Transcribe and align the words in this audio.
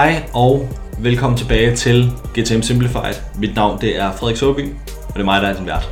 Hej 0.00 0.22
og 0.34 0.68
velkommen 0.98 1.38
tilbage 1.38 1.76
til 1.76 2.12
GTM 2.38 2.62
Simplified. 2.62 3.14
Mit 3.38 3.54
navn 3.54 3.80
det 3.80 3.98
er 3.98 4.12
Frederik 4.12 4.36
Søby, 4.36 4.68
og 5.08 5.14
det 5.14 5.20
er 5.20 5.24
mig, 5.24 5.42
der 5.42 5.48
er 5.48 5.56
din 5.56 5.66
vært. 5.66 5.90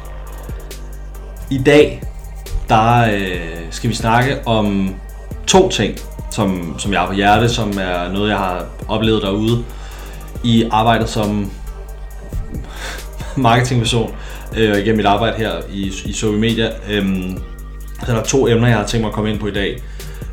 I 1.50 1.58
dag 1.66 2.02
der 2.68 3.14
øh, 3.14 3.66
skal 3.70 3.90
vi 3.90 3.94
snakke 3.94 4.46
om 4.46 4.94
to 5.46 5.68
ting, 5.68 5.98
som, 6.30 6.78
som 6.78 6.92
jeg 6.92 7.00
har 7.00 7.06
på 7.06 7.12
hjerte, 7.12 7.48
som 7.48 7.68
er 7.80 8.12
noget, 8.12 8.30
jeg 8.30 8.38
har 8.38 8.66
oplevet 8.88 9.22
derude 9.22 9.64
i 10.44 10.68
arbejdet 10.70 11.08
som 11.08 11.50
marketingperson 13.36 14.14
øh, 14.56 14.78
igennem 14.78 14.96
mit 14.96 15.06
arbejde 15.06 15.36
her 15.36 15.52
i, 15.72 15.92
i 16.04 16.12
Sobi 16.12 16.38
Media. 16.38 16.70
Øh, 16.90 17.30
så 18.06 18.12
der 18.12 18.20
er 18.20 18.24
to 18.24 18.48
emner, 18.48 18.68
jeg 18.68 18.76
har 18.76 18.86
tænkt 18.86 19.02
mig 19.02 19.08
at 19.08 19.14
komme 19.14 19.30
ind 19.30 19.40
på 19.40 19.46
i 19.46 19.52
dag. 19.52 19.82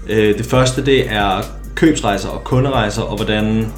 Øh, 0.09 0.37
det 0.37 0.45
første 0.45 0.85
det 0.85 1.11
er 1.11 1.41
købsrejser 1.75 2.29
og 2.29 2.43
kunderejser, 2.43 3.01
og 3.01 3.15
hvordan, 3.15 3.73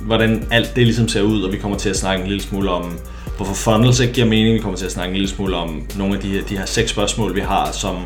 hvordan 0.00 0.46
alt 0.50 0.76
det 0.76 0.86
ligesom 0.86 1.08
ser 1.08 1.22
ud, 1.22 1.42
og 1.42 1.52
vi 1.52 1.58
kommer 1.58 1.78
til 1.78 1.90
at 1.90 1.96
snakke 1.96 2.22
en 2.22 2.28
lille 2.28 2.42
smule 2.42 2.70
om, 2.70 2.98
hvorfor 3.36 3.54
funnels 3.54 4.00
ikke 4.00 4.12
giver 4.12 4.26
mening. 4.26 4.54
Vi 4.54 4.58
kommer 4.58 4.78
til 4.78 4.86
at 4.86 4.92
snakke 4.92 5.10
en 5.10 5.16
lille 5.16 5.28
smule 5.28 5.56
om 5.56 5.82
nogle 5.98 6.14
af 6.14 6.20
de 6.20 6.28
her, 6.28 6.42
de 6.48 6.58
her 6.58 6.66
seks 6.66 6.90
spørgsmål, 6.90 7.34
vi 7.34 7.40
har, 7.40 7.72
som, 7.72 7.96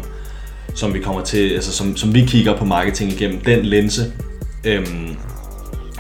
som 0.74 0.94
vi 0.94 0.98
kommer 0.98 1.22
til, 1.22 1.50
altså 1.50 1.72
som, 1.72 1.96
som 1.96 2.14
vi 2.14 2.24
kigger 2.24 2.56
på 2.56 2.64
marketing 2.64 3.12
igennem 3.12 3.40
den 3.40 3.64
linse. 3.64 4.12
Øhm, 4.64 5.16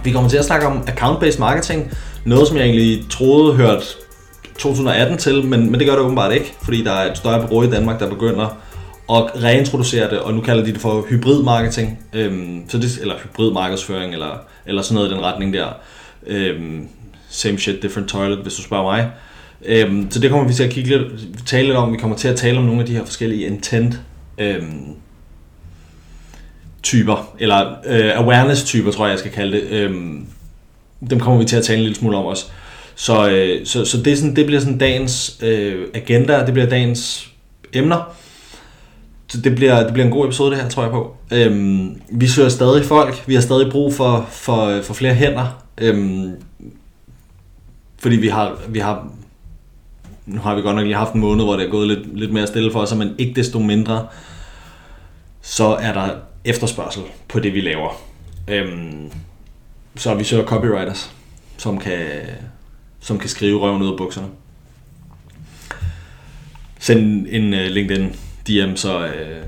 vi 0.04 0.10
kommer 0.10 0.30
til 0.30 0.36
at 0.36 0.44
snakke 0.44 0.66
om 0.66 0.82
account-based 0.88 1.38
marketing, 1.38 1.90
noget 2.24 2.48
som 2.48 2.56
jeg 2.56 2.64
egentlig 2.64 3.04
troede 3.10 3.54
hørte 3.54 3.84
2018 4.58 5.18
til, 5.18 5.44
men, 5.44 5.70
men 5.70 5.80
det 5.80 5.86
gør 5.86 5.94
det 5.94 6.02
åbenbart 6.04 6.32
ikke, 6.32 6.54
fordi 6.62 6.84
der 6.84 6.92
er 6.92 7.10
et 7.10 7.16
større 7.16 7.48
bureau 7.48 7.62
i 7.62 7.70
Danmark, 7.70 8.00
der 8.00 8.08
begynder 8.08 8.56
og 9.10 9.30
reintroducere 9.42 10.10
det, 10.10 10.18
og 10.18 10.34
nu 10.34 10.40
kalder 10.40 10.64
de 10.64 10.72
det 10.72 10.80
for 10.80 11.06
hybrid 11.08 11.42
marketing, 11.42 11.98
øhm, 12.12 12.64
så 12.68 12.78
det, 12.78 12.98
eller 13.00 13.14
hybrid 13.24 13.52
markedsføring, 13.52 14.12
eller, 14.12 14.38
eller 14.66 14.82
sådan 14.82 14.94
noget 14.94 15.10
i 15.10 15.14
den 15.14 15.22
retning 15.22 15.54
der. 15.54 15.66
Øhm, 16.26 16.88
same 17.28 17.58
shit, 17.58 17.82
different 17.82 18.08
toilet, 18.08 18.38
hvis 18.38 18.54
du 18.54 18.62
spørger 18.62 18.84
mig. 18.84 19.10
Øhm, 19.64 20.10
så 20.10 20.20
det 20.20 20.30
kommer 20.30 20.48
vi 20.48 20.54
til 20.54 20.64
at 20.64 20.70
kigge 20.70 20.90
lidt, 20.90 21.46
tale 21.46 21.66
lidt 21.66 21.76
om. 21.76 21.92
Vi 21.92 21.98
kommer 21.98 22.16
til 22.16 22.28
at 22.28 22.36
tale 22.36 22.58
om 22.58 22.64
nogle 22.64 22.80
af 22.80 22.86
de 22.86 22.92
her 22.92 23.04
forskellige 23.04 23.46
intent 23.46 24.00
øhm, 24.38 24.94
typer, 26.82 27.34
eller 27.38 27.70
øh, 27.86 28.10
awareness 28.14 28.64
typer, 28.64 28.90
tror 28.90 29.06
jeg, 29.06 29.12
jeg 29.12 29.18
skal 29.18 29.32
kalde 29.32 29.56
det. 29.56 29.70
Øhm, 29.70 30.26
dem 31.10 31.20
kommer 31.20 31.40
vi 31.40 31.44
til 31.44 31.56
at 31.56 31.64
tale 31.64 31.78
en 31.78 31.82
lille 31.82 31.96
smule 31.96 32.16
om 32.16 32.24
også. 32.24 32.46
Så, 32.94 33.30
øh, 33.30 33.66
så, 33.66 33.84
så 33.84 34.02
det, 34.02 34.12
er 34.12 34.16
sådan, 34.16 34.36
det 34.36 34.46
bliver 34.46 34.60
sådan 34.60 34.78
dagens 34.78 35.38
øh, 35.42 35.86
agenda, 35.94 36.44
det 36.46 36.52
bliver 36.52 36.68
dagens 36.68 37.30
emner. 37.72 38.14
Så 39.30 39.40
det 39.40 39.54
bliver, 39.54 39.82
det 39.82 39.92
bliver 39.92 40.06
en 40.06 40.12
god 40.12 40.26
episode 40.26 40.50
det 40.50 40.62
her, 40.62 40.68
tror 40.68 40.82
jeg 40.82 40.92
på. 40.92 41.16
Øhm, 41.30 42.02
vi 42.08 42.28
søger 42.28 42.48
stadig 42.48 42.84
folk, 42.84 43.24
vi 43.26 43.34
har 43.34 43.40
stadig 43.40 43.72
brug 43.72 43.94
for, 43.94 44.26
for, 44.30 44.82
for 44.82 44.94
flere 44.94 45.14
hænder. 45.14 45.64
Øhm, 45.78 46.34
fordi 47.98 48.16
vi 48.16 48.28
har, 48.28 48.58
vi 48.68 48.78
har, 48.78 49.12
nu 50.26 50.40
har 50.40 50.54
vi 50.54 50.62
godt 50.62 50.76
nok 50.76 50.84
lige 50.84 50.96
haft 50.96 51.12
en 51.12 51.20
måned, 51.20 51.44
hvor 51.44 51.56
det 51.56 51.66
er 51.66 51.70
gået 51.70 51.88
lidt, 51.88 52.18
lidt 52.18 52.32
mere 52.32 52.46
stille 52.46 52.72
for 52.72 52.80
os, 52.80 52.94
men 52.94 53.14
ikke 53.18 53.34
desto 53.34 53.58
mindre, 53.58 54.06
så 55.40 55.66
er 55.66 55.92
der 55.92 56.08
efterspørgsel 56.44 57.02
på 57.28 57.40
det, 57.40 57.54
vi 57.54 57.60
laver. 57.60 58.02
Øhm, 58.48 59.12
så 59.96 60.14
vi 60.14 60.24
søger 60.24 60.44
copywriters, 60.44 61.12
som 61.56 61.78
kan, 61.78 62.06
som 63.00 63.18
kan 63.18 63.28
skrive 63.28 63.60
røven 63.60 63.82
ud 63.82 63.90
af 63.92 63.96
bukserne. 63.96 64.28
Send 66.78 67.26
en 67.30 67.54
øh, 67.54 67.66
uh, 67.66 67.72
LinkedIn 67.72 68.16
DM, 68.50 68.76
så, 68.76 68.98
øh, 68.98 69.42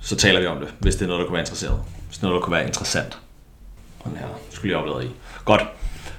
så 0.00 0.16
taler 0.16 0.40
vi 0.40 0.46
om 0.46 0.58
det, 0.58 0.68
hvis 0.78 0.96
det 0.96 1.02
er 1.02 1.06
noget, 1.06 1.20
der 1.20 1.26
kunne 1.26 1.34
være 1.34 1.42
interesseret. 1.42 1.80
Hvis 2.06 2.18
det 2.18 2.24
er 2.24 2.28
noget, 2.28 2.40
der 2.40 2.44
kunne 2.44 2.56
være 2.56 2.66
interessant. 2.66 3.18
Den 4.04 4.16
her 4.16 4.26
skulle 4.50 4.72
jeg 4.72 4.78
oplade 4.78 5.04
i. 5.04 5.08
Godt. 5.44 5.62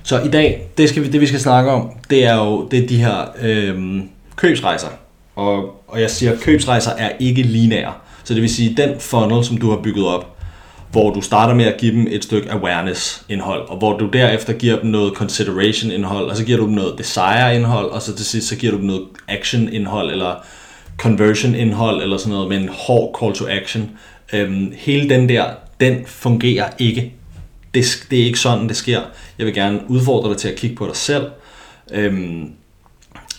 Så 0.03 0.21
i 0.21 0.27
dag, 0.27 0.69
det, 0.77 0.89
skal 0.89 1.03
vi, 1.03 1.09
det 1.09 1.21
vi 1.21 1.27
skal 1.27 1.39
snakke 1.39 1.71
om, 1.71 1.91
det 2.09 2.25
er 2.25 2.35
jo 2.35 2.67
det 2.71 2.83
er 2.83 2.87
de 2.87 2.97
her 2.97 3.25
øh, 3.41 4.01
købsrejser. 4.35 4.87
Og, 5.35 5.83
og 5.87 6.01
jeg 6.01 6.11
siger, 6.11 6.31
at 6.31 6.39
købsrejser 6.39 6.91
er 6.91 7.11
ikke 7.19 7.41
lineære. 7.41 7.93
Så 8.23 8.33
det 8.33 8.41
vil 8.41 8.49
sige, 8.49 8.75
den 8.77 8.99
funnel, 8.99 9.45
som 9.45 9.57
du 9.57 9.69
har 9.69 9.77
bygget 9.77 10.05
op, 10.07 10.37
hvor 10.91 11.13
du 11.13 11.21
starter 11.21 11.53
med 11.53 11.65
at 11.65 11.79
give 11.79 11.91
dem 11.91 12.07
et 12.09 12.23
stykke 12.23 12.51
awareness-indhold, 12.51 13.69
og 13.69 13.77
hvor 13.77 13.97
du 13.97 14.07
derefter 14.07 14.53
giver 14.53 14.79
dem 14.79 14.89
noget 14.89 15.13
consideration-indhold, 15.13 16.29
og 16.29 16.37
så 16.37 16.43
giver 16.45 16.57
du 16.57 16.65
dem 16.65 16.73
noget 16.73 16.97
desire-indhold, 16.97 17.85
og 17.85 18.01
så 18.01 18.15
til 18.15 18.25
sidst 18.25 18.47
så 18.47 18.55
giver 18.55 18.71
du 18.71 18.77
dem 18.77 18.85
noget 18.85 19.07
action-indhold, 19.27 20.11
eller 20.11 20.35
conversion-indhold, 20.99 22.01
eller 22.01 22.17
sådan 22.17 22.33
noget 22.33 22.49
med 22.49 22.57
en 22.57 22.69
hård 22.71 23.17
call 23.21 23.33
to 23.33 23.45
action. 23.47 23.89
Øhm, 24.33 24.73
hele 24.75 25.09
den 25.09 25.29
der, 25.29 25.45
den 25.79 26.05
fungerer 26.05 26.69
ikke. 26.79 27.13
Det, 27.73 28.07
det 28.11 28.19
er 28.19 28.25
ikke 28.25 28.39
sådan, 28.39 28.67
det 28.67 28.75
sker. 28.75 29.01
Jeg 29.37 29.45
vil 29.45 29.53
gerne 29.53 29.79
udfordre 29.87 30.29
dig 30.29 30.37
til 30.37 30.49
at 30.49 30.55
kigge 30.55 30.75
på 30.75 30.85
dig 30.87 30.95
selv. 30.95 31.23
Øhm, 31.91 32.51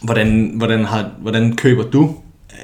hvordan, 0.03 0.53
hvordan, 0.55 0.85
har, 0.85 1.11
hvordan 1.19 1.57
køber 1.57 1.83
du 1.83 2.15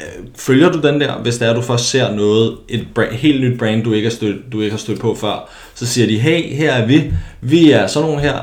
Øh, 0.01 0.25
følger 0.35 0.73
du 0.73 0.81
den 0.81 1.01
der, 1.01 1.19
hvis 1.23 1.39
det 1.39 1.49
er, 1.49 1.55
du 1.55 1.61
først 1.61 1.91
ser 1.91 2.15
noget, 2.15 2.56
et 2.69 2.87
brand, 2.95 3.12
helt 3.12 3.41
nyt 3.41 3.59
brand, 3.59 3.85
du 3.85 3.93
ikke, 3.93 4.09
har 4.09 4.15
stødt, 4.15 4.53
du 4.53 4.61
ikke 4.61 4.71
har 4.71 4.79
stødt 4.79 5.01
på 5.01 5.15
før, 5.15 5.49
så 5.75 5.87
siger 5.87 6.06
de, 6.06 6.19
hey, 6.19 6.55
her 6.56 6.73
er 6.73 6.87
vi, 6.87 7.12
vi 7.41 7.71
er 7.71 7.87
sådan 7.87 8.09
nogle 8.09 8.23
her, 8.23 8.39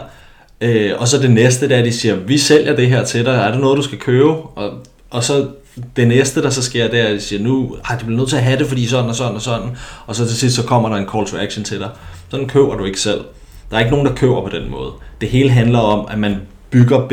øh, 0.62 0.92
og 0.98 1.08
så 1.08 1.18
det 1.18 1.32
næste, 1.32 1.70
der 1.70 1.84
de 1.84 1.92
siger, 1.92 2.16
vi 2.16 2.38
sælger 2.38 2.76
det 2.76 2.88
her 2.88 3.04
til 3.04 3.26
dig, 3.26 3.34
er 3.34 3.52
det 3.52 3.60
noget, 3.60 3.78
du 3.78 3.82
skal 3.82 3.98
købe? 3.98 4.30
Og, 4.32 4.74
og 5.10 5.24
så 5.24 5.48
det 5.96 6.08
næste, 6.08 6.42
der 6.42 6.50
så 6.50 6.62
sker, 6.62 6.88
det 6.88 7.00
er, 7.00 7.06
at 7.06 7.14
de 7.14 7.22
siger, 7.22 7.44
nu 7.44 7.78
har 7.84 7.98
du 7.98 8.06
bliver 8.06 8.20
nødt 8.20 8.30
til 8.30 8.36
at 8.36 8.44
have 8.44 8.60
det, 8.60 8.68
fordi 8.68 8.88
sådan 8.88 9.10
og 9.10 9.16
sådan 9.16 9.36
og 9.36 9.42
sådan, 9.42 9.70
og 10.06 10.16
så 10.16 10.28
til 10.28 10.38
sidst, 10.38 10.56
så 10.56 10.64
kommer 10.64 10.90
der 10.90 10.96
en 10.96 11.08
call 11.10 11.26
to 11.26 11.38
action 11.38 11.64
til 11.64 11.80
dig. 11.80 11.90
Sådan 12.30 12.48
køber 12.48 12.76
du 12.76 12.86
ikke 12.86 13.00
selv. 13.00 13.22
Der 13.72 13.76
er 13.76 13.80
ikke 13.80 13.92
nogen, 13.92 14.06
der 14.06 14.16
køber 14.16 14.42
på 14.42 14.50
den 14.50 14.72
måde. 14.72 14.92
Det 15.22 15.30
hele 15.30 15.50
handler 15.50 15.80
om, 15.80 16.08
at 16.10 16.20
man 16.20 16.38
bygger 16.72 17.08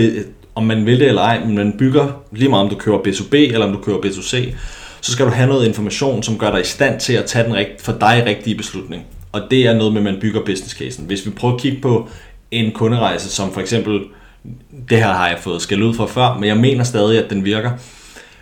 om 0.55 0.65
man 0.65 0.87
vil 0.87 1.01
det 1.01 1.09
eller 1.09 1.23
ej, 1.23 1.45
men 1.45 1.55
man 1.55 1.75
bygger, 1.79 2.07
lige 2.33 2.49
meget 2.49 2.65
om 2.65 2.71
du 2.71 2.77
kører 2.77 2.99
B2B 2.99 3.35
eller 3.35 3.67
om 3.67 3.73
du 3.73 3.79
kører 3.79 3.99
B2C, 3.99 4.55
så 5.01 5.13
skal 5.13 5.27
du 5.27 5.31
have 5.31 5.49
noget 5.49 5.67
information, 5.67 6.23
som 6.23 6.39
gør 6.39 6.51
dig 6.51 6.61
i 6.61 6.65
stand 6.65 7.01
til 7.01 7.13
at 7.13 7.25
tage 7.25 7.45
den 7.45 7.55
rigt, 7.55 7.83
for 7.83 7.93
dig 7.93 8.23
rigtige 8.27 8.57
beslutning. 8.57 9.03
Og 9.33 9.43
det 9.51 9.67
er 9.67 9.75
noget 9.75 9.93
med, 9.93 10.01
at 10.01 10.05
man 10.05 10.21
bygger 10.21 10.41
business 10.45 10.75
casen. 10.75 11.07
Hvis 11.07 11.27
vi 11.27 11.31
prøver 11.31 11.55
at 11.55 11.61
kigge 11.61 11.81
på 11.81 12.09
en 12.51 12.73
kunderejse, 12.73 13.29
som 13.29 13.53
for 13.53 13.61
eksempel, 13.61 14.01
det 14.91 14.99
her 14.99 15.13
har 15.13 15.29
jeg 15.29 15.39
fået 15.39 15.63
skal 15.63 15.83
ud 15.83 15.95
fra 15.95 16.07
før, 16.07 16.35
men 16.35 16.49
jeg 16.49 16.57
mener 16.57 16.85
stadig, 16.85 17.25
at 17.25 17.31
den 17.31 17.45
virker. 17.45 17.71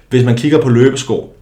Hvis 0.08 0.24
man 0.24 0.36
kigger 0.36 0.62
på 0.62 0.68
løbesko, 0.68 1.34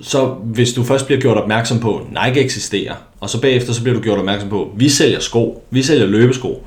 så 0.00 0.26
hvis 0.26 0.72
du 0.72 0.84
først 0.84 1.06
bliver 1.06 1.20
gjort 1.20 1.36
opmærksom 1.36 1.80
på, 1.80 1.96
at 1.96 2.26
Nike 2.26 2.40
eksisterer, 2.40 2.94
og 3.20 3.30
så 3.30 3.40
bagefter 3.40 3.72
så 3.72 3.82
bliver 3.82 3.96
du 3.96 4.02
gjort 4.02 4.18
opmærksom 4.18 4.48
på, 4.48 4.62
at 4.62 4.68
vi 4.76 4.88
sælger 4.88 5.20
sko, 5.20 5.64
vi 5.70 5.82
sælger 5.82 6.06
løbesko, 6.06 6.66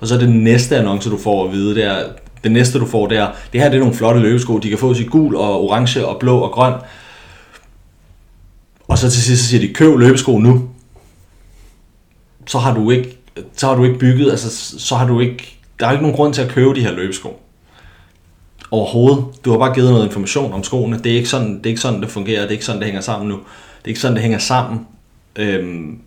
og 0.00 0.06
så 0.06 0.14
er 0.14 0.18
det 0.18 0.28
næste 0.28 0.76
annonce, 0.76 1.10
du 1.10 1.18
får 1.18 1.46
at 1.46 1.52
vide, 1.52 1.74
det 1.74 1.84
er, 1.84 2.04
det 2.44 2.52
næste 2.52 2.78
du 2.78 2.86
får, 2.86 3.06
det 3.06 3.18
er, 3.18 3.28
det 3.52 3.60
her 3.60 3.68
det 3.68 3.76
er 3.76 3.80
nogle 3.80 3.94
flotte 3.94 4.20
løbesko, 4.20 4.58
de 4.58 4.68
kan 4.68 4.78
få 4.78 4.94
i 4.94 5.04
gul 5.04 5.36
og 5.36 5.64
orange 5.64 6.06
og 6.06 6.18
blå 6.20 6.38
og 6.38 6.50
grøn. 6.50 6.74
Og 8.88 8.98
så 8.98 9.10
til 9.10 9.22
sidst 9.22 9.42
så 9.42 9.48
siger 9.48 9.60
de, 9.60 9.74
køb 9.74 9.98
løbesko 9.98 10.38
nu. 10.38 10.68
Så 12.46 12.58
har 12.58 12.74
du 12.74 12.90
ikke, 12.90 13.18
så 13.56 13.66
har 13.66 13.74
du 13.74 13.84
ikke 13.84 13.98
bygget, 13.98 14.30
altså 14.30 14.78
så 14.78 14.94
har 14.94 15.06
du 15.06 15.20
ikke, 15.20 15.56
der 15.80 15.86
er 15.86 15.90
ikke 15.90 16.02
nogen 16.02 16.16
grund 16.16 16.34
til 16.34 16.42
at 16.42 16.48
købe 16.48 16.74
de 16.74 16.80
her 16.80 16.92
løbesko. 16.92 17.40
Overhovedet. 18.70 19.24
Du 19.44 19.50
har 19.50 19.58
bare 19.58 19.74
givet 19.74 19.90
noget 19.90 20.06
information 20.06 20.52
om 20.52 20.64
skoene. 20.64 20.98
Det 20.98 21.12
er 21.12 21.16
ikke 21.16 21.28
sådan, 21.28 21.58
det, 21.58 21.66
er 21.66 21.70
ikke 21.70 21.80
sådan, 21.80 22.00
det 22.00 22.10
fungerer. 22.10 22.40
Det 22.40 22.48
er 22.48 22.52
ikke 22.52 22.64
sådan, 22.64 22.80
det 22.80 22.86
hænger 22.86 23.00
sammen 23.00 23.28
nu. 23.28 23.34
Det 23.34 23.84
er 23.84 23.88
ikke 23.88 24.00
sådan, 24.00 24.14
det 24.14 24.22
hænger 24.22 24.38
sammen. 24.38 24.86
Øhm, 25.36 26.00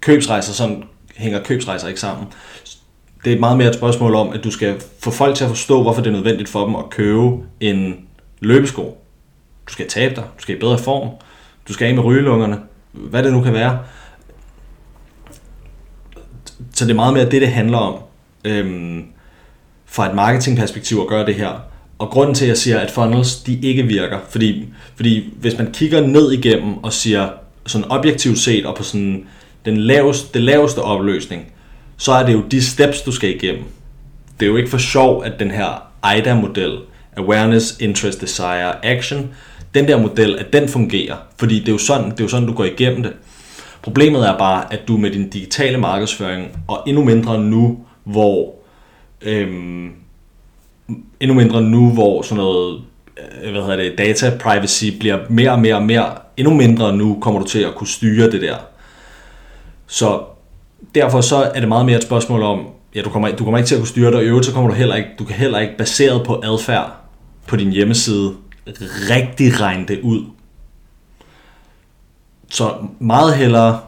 købsrejser, 0.00 0.52
sådan 0.52 0.84
hænger 1.16 1.42
købsrejser 1.42 1.88
ikke 1.88 2.00
sammen 2.00 2.26
det 3.24 3.32
er 3.32 3.40
meget 3.40 3.58
mere 3.58 3.68
et 3.68 3.74
spørgsmål 3.74 4.14
om, 4.14 4.32
at 4.32 4.44
du 4.44 4.50
skal 4.50 4.82
få 4.98 5.10
folk 5.10 5.36
til 5.36 5.44
at 5.44 5.50
forstå, 5.50 5.82
hvorfor 5.82 6.02
det 6.02 6.08
er 6.08 6.14
nødvendigt 6.14 6.48
for 6.48 6.64
dem 6.66 6.76
at 6.76 6.90
købe 6.90 7.36
en 7.60 8.06
løbesko. 8.40 8.82
Du 9.68 9.72
skal 9.72 9.88
tabe 9.88 10.14
dig, 10.14 10.24
du 10.38 10.42
skal 10.42 10.56
i 10.56 10.58
bedre 10.58 10.78
form, 10.78 11.08
du 11.68 11.72
skal 11.72 11.86
af 11.86 11.94
med 11.94 12.04
rygelungerne, 12.04 12.60
hvad 12.92 13.22
det 13.22 13.32
nu 13.32 13.42
kan 13.42 13.52
være. 13.52 13.78
Så 16.72 16.84
det 16.84 16.90
er 16.90 16.96
meget 16.96 17.14
mere 17.14 17.24
det, 17.24 17.40
det 17.40 17.48
handler 17.48 17.78
om, 17.78 18.02
øhm, 18.44 19.04
fra 19.86 20.08
et 20.08 20.14
marketingperspektiv 20.14 20.98
at 20.98 21.06
gøre 21.06 21.26
det 21.26 21.34
her. 21.34 21.60
Og 21.98 22.10
grunden 22.10 22.34
til, 22.34 22.44
at 22.44 22.48
jeg 22.48 22.58
siger, 22.58 22.78
at 22.78 22.90
funnels 22.90 23.36
de 23.36 23.58
ikke 23.62 23.82
virker, 23.82 24.18
fordi, 24.30 24.68
fordi 24.96 25.32
hvis 25.40 25.58
man 25.58 25.72
kigger 25.72 26.06
ned 26.06 26.32
igennem 26.32 26.76
og 26.84 26.92
siger 26.92 27.28
sådan 27.66 27.90
objektivt 27.90 28.38
set 28.38 28.66
og 28.66 28.76
på 28.76 28.82
sådan 28.82 29.24
den 29.64 29.76
laveste, 29.76 30.28
det 30.34 30.42
laveste 30.42 30.78
opløsning, 30.78 31.52
så 31.96 32.12
er 32.12 32.26
det 32.26 32.32
jo 32.32 32.42
de 32.50 32.62
steps, 32.64 33.02
du 33.02 33.12
skal 33.12 33.34
igennem. 33.34 33.64
Det 34.40 34.46
er 34.46 34.50
jo 34.50 34.56
ikke 34.56 34.70
for 34.70 34.78
sjov, 34.78 35.24
at 35.24 35.32
den 35.38 35.50
her 35.50 35.82
AIDA-model, 36.02 36.78
Awareness, 37.16 37.76
Interest, 37.80 38.20
Desire, 38.20 38.86
Action, 38.86 39.30
den 39.74 39.88
der 39.88 40.00
model, 40.00 40.38
at 40.38 40.52
den 40.52 40.68
fungerer. 40.68 41.16
Fordi 41.36 41.58
det 41.58 41.68
er 41.68 41.72
jo 41.72 41.78
sådan, 41.78 42.10
det 42.10 42.20
er 42.20 42.24
jo 42.24 42.28
sådan 42.28 42.48
du 42.48 42.54
går 42.54 42.64
igennem 42.64 43.02
det. 43.02 43.12
Problemet 43.82 44.28
er 44.28 44.38
bare, 44.38 44.72
at 44.72 44.80
du 44.88 44.96
med 44.96 45.10
din 45.10 45.28
digitale 45.28 45.78
markedsføring, 45.78 46.48
og 46.68 46.82
endnu 46.86 47.04
mindre 47.04 47.40
nu, 47.40 47.78
hvor 48.04 48.54
øhm, 49.22 49.92
endnu 51.20 51.34
mindre 51.34 51.62
nu, 51.62 51.90
hvor 51.90 52.22
sådan 52.22 52.36
noget 52.36 52.80
øh, 53.42 53.50
hvad 53.50 53.62
hedder 53.62 53.76
det, 53.76 53.98
data 53.98 54.38
privacy 54.40 54.84
bliver 55.00 55.18
mere 55.28 55.50
og 55.50 55.58
mere 55.58 55.74
og 55.74 55.82
mere, 55.82 56.10
endnu 56.36 56.54
mindre 56.54 56.96
nu 56.96 57.18
kommer 57.20 57.40
du 57.40 57.46
til 57.46 57.58
at 57.58 57.74
kunne 57.74 57.88
styre 57.88 58.30
det 58.30 58.42
der. 58.42 58.56
Så 59.86 60.20
derfor 60.94 61.20
så 61.20 61.36
er 61.36 61.60
det 61.60 61.68
meget 61.68 61.86
mere 61.86 61.96
et 61.96 62.02
spørgsmål 62.02 62.42
om, 62.42 62.66
ja, 62.94 63.02
du 63.02 63.10
kommer, 63.10 63.30
du 63.30 63.44
kommer 63.44 63.58
ikke 63.58 63.68
til 63.68 63.74
at 63.74 63.80
kunne 63.80 63.88
styre 63.88 64.06
det, 64.06 64.14
og 64.14 64.22
i 64.22 64.26
øvrigt 64.26 64.46
så 64.46 64.52
kommer 64.52 64.70
du 64.70 64.76
heller 64.76 64.94
ikke, 64.94 65.08
du 65.18 65.24
kan 65.24 65.36
heller 65.36 65.58
ikke 65.58 65.76
baseret 65.78 66.26
på 66.26 66.40
adfærd 66.44 66.92
på 67.46 67.56
din 67.56 67.72
hjemmeside 67.72 68.34
rigtig 69.10 69.60
regne 69.60 69.86
det 69.86 70.00
ud. 70.00 70.24
Så 72.50 72.74
meget 72.98 73.36
hellere 73.36 73.80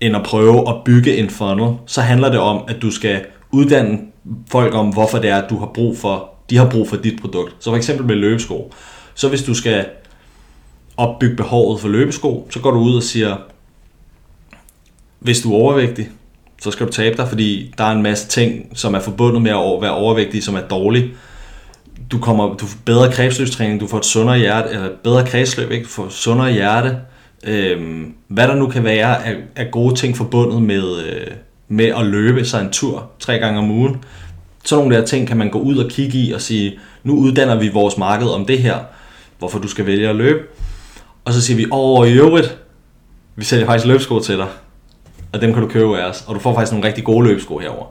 end 0.00 0.16
at 0.16 0.22
prøve 0.22 0.68
at 0.68 0.74
bygge 0.84 1.16
en 1.16 1.30
funnel, 1.30 1.74
så 1.86 2.00
handler 2.00 2.30
det 2.30 2.40
om, 2.40 2.64
at 2.68 2.82
du 2.82 2.90
skal 2.90 3.24
uddanne 3.50 3.98
folk 4.50 4.74
om, 4.74 4.88
hvorfor 4.88 5.18
det 5.18 5.30
er, 5.30 5.42
at 5.42 5.50
du 5.50 5.58
har 5.58 5.66
brug 5.74 5.98
for, 5.98 6.30
de 6.50 6.56
har 6.56 6.70
brug 6.70 6.88
for 6.88 6.96
dit 6.96 7.20
produkt. 7.20 7.56
Så 7.58 7.70
for 7.70 7.76
eksempel 7.76 8.06
med 8.06 8.14
løbesko. 8.14 8.72
Så 9.14 9.28
hvis 9.28 9.42
du 9.42 9.54
skal 9.54 9.86
opbygge 10.96 11.36
behovet 11.36 11.80
for 11.80 11.88
løbesko, 11.88 12.48
så 12.50 12.60
går 12.60 12.70
du 12.70 12.78
ud 12.78 12.96
og 12.96 13.02
siger, 13.02 13.36
hvis 15.18 15.40
du 15.40 15.52
er 15.52 15.56
overvægtig, 15.56 16.08
så 16.62 16.70
skal 16.70 16.86
du 16.86 16.92
tabe 16.92 17.16
dig, 17.16 17.28
fordi 17.28 17.74
der 17.78 17.84
er 17.84 17.92
en 17.92 18.02
masse 18.02 18.28
ting, 18.28 18.66
som 18.74 18.94
er 18.94 19.00
forbundet 19.00 19.42
med 19.42 19.50
at 19.50 19.82
være 19.82 19.94
overvægtig, 19.94 20.42
som 20.42 20.54
er 20.54 20.60
dårlige. 20.60 21.10
Du 22.12 22.18
kommer, 22.18 22.54
du 22.54 22.66
får 22.66 22.78
bedre 22.84 23.12
kredsløbstræning, 23.12 23.80
du 23.80 23.86
får 23.86 23.98
et 23.98 24.04
sundere 24.04 24.38
hjerte, 24.38 24.70
eller 24.70 24.88
bedre 25.04 25.26
kredsløb, 25.26 25.70
ikke? 25.70 25.84
Du 25.84 25.88
får 25.88 26.08
sundere 26.08 26.52
hjerte. 26.52 26.98
Øhm, 27.44 28.14
hvad 28.28 28.48
der 28.48 28.54
nu 28.54 28.66
kan 28.66 28.84
være 28.84 29.26
af, 29.26 29.36
af 29.56 29.70
gode 29.70 29.94
ting 29.94 30.16
forbundet 30.16 30.62
med, 30.62 31.02
øh, 31.02 31.26
med 31.70 31.86
at 31.86 32.06
løbe 32.06 32.44
sig 32.44 32.60
en 32.60 32.70
tur 32.70 33.10
tre 33.18 33.38
gange 33.38 33.58
om 33.58 33.70
ugen. 33.70 34.04
Sådan 34.64 34.84
nogle 34.84 34.96
der 34.96 35.06
ting 35.06 35.28
kan 35.28 35.36
man 35.36 35.50
gå 35.50 35.58
ud 35.58 35.76
og 35.76 35.90
kigge 35.90 36.18
i 36.18 36.32
og 36.32 36.40
sige, 36.40 36.78
nu 37.04 37.16
uddanner 37.16 37.56
vi 37.56 37.68
vores 37.68 37.98
marked 37.98 38.28
om 38.28 38.46
det 38.46 38.58
her, 38.58 38.76
hvorfor 39.38 39.58
du 39.58 39.68
skal 39.68 39.86
vælge 39.86 40.08
at 40.08 40.16
løbe. 40.16 40.40
Og 41.24 41.32
så 41.32 41.40
siger 41.40 41.56
vi, 41.56 41.66
over 41.70 42.04
i 42.04 42.12
øvrigt, 42.12 42.58
vi 43.36 43.44
sælger 43.44 43.66
faktisk 43.66 43.86
løbesko 43.86 44.20
til 44.20 44.36
dig 44.36 44.46
og 45.32 45.40
dem 45.40 45.52
kan 45.52 45.62
du 45.62 45.68
købe 45.68 45.98
af 45.98 46.08
os, 46.08 46.24
og 46.26 46.34
du 46.34 46.40
får 46.40 46.54
faktisk 46.54 46.72
nogle 46.72 46.86
rigtig 46.86 47.04
gode 47.04 47.28
løbesko 47.28 47.58
herover. 47.58 47.86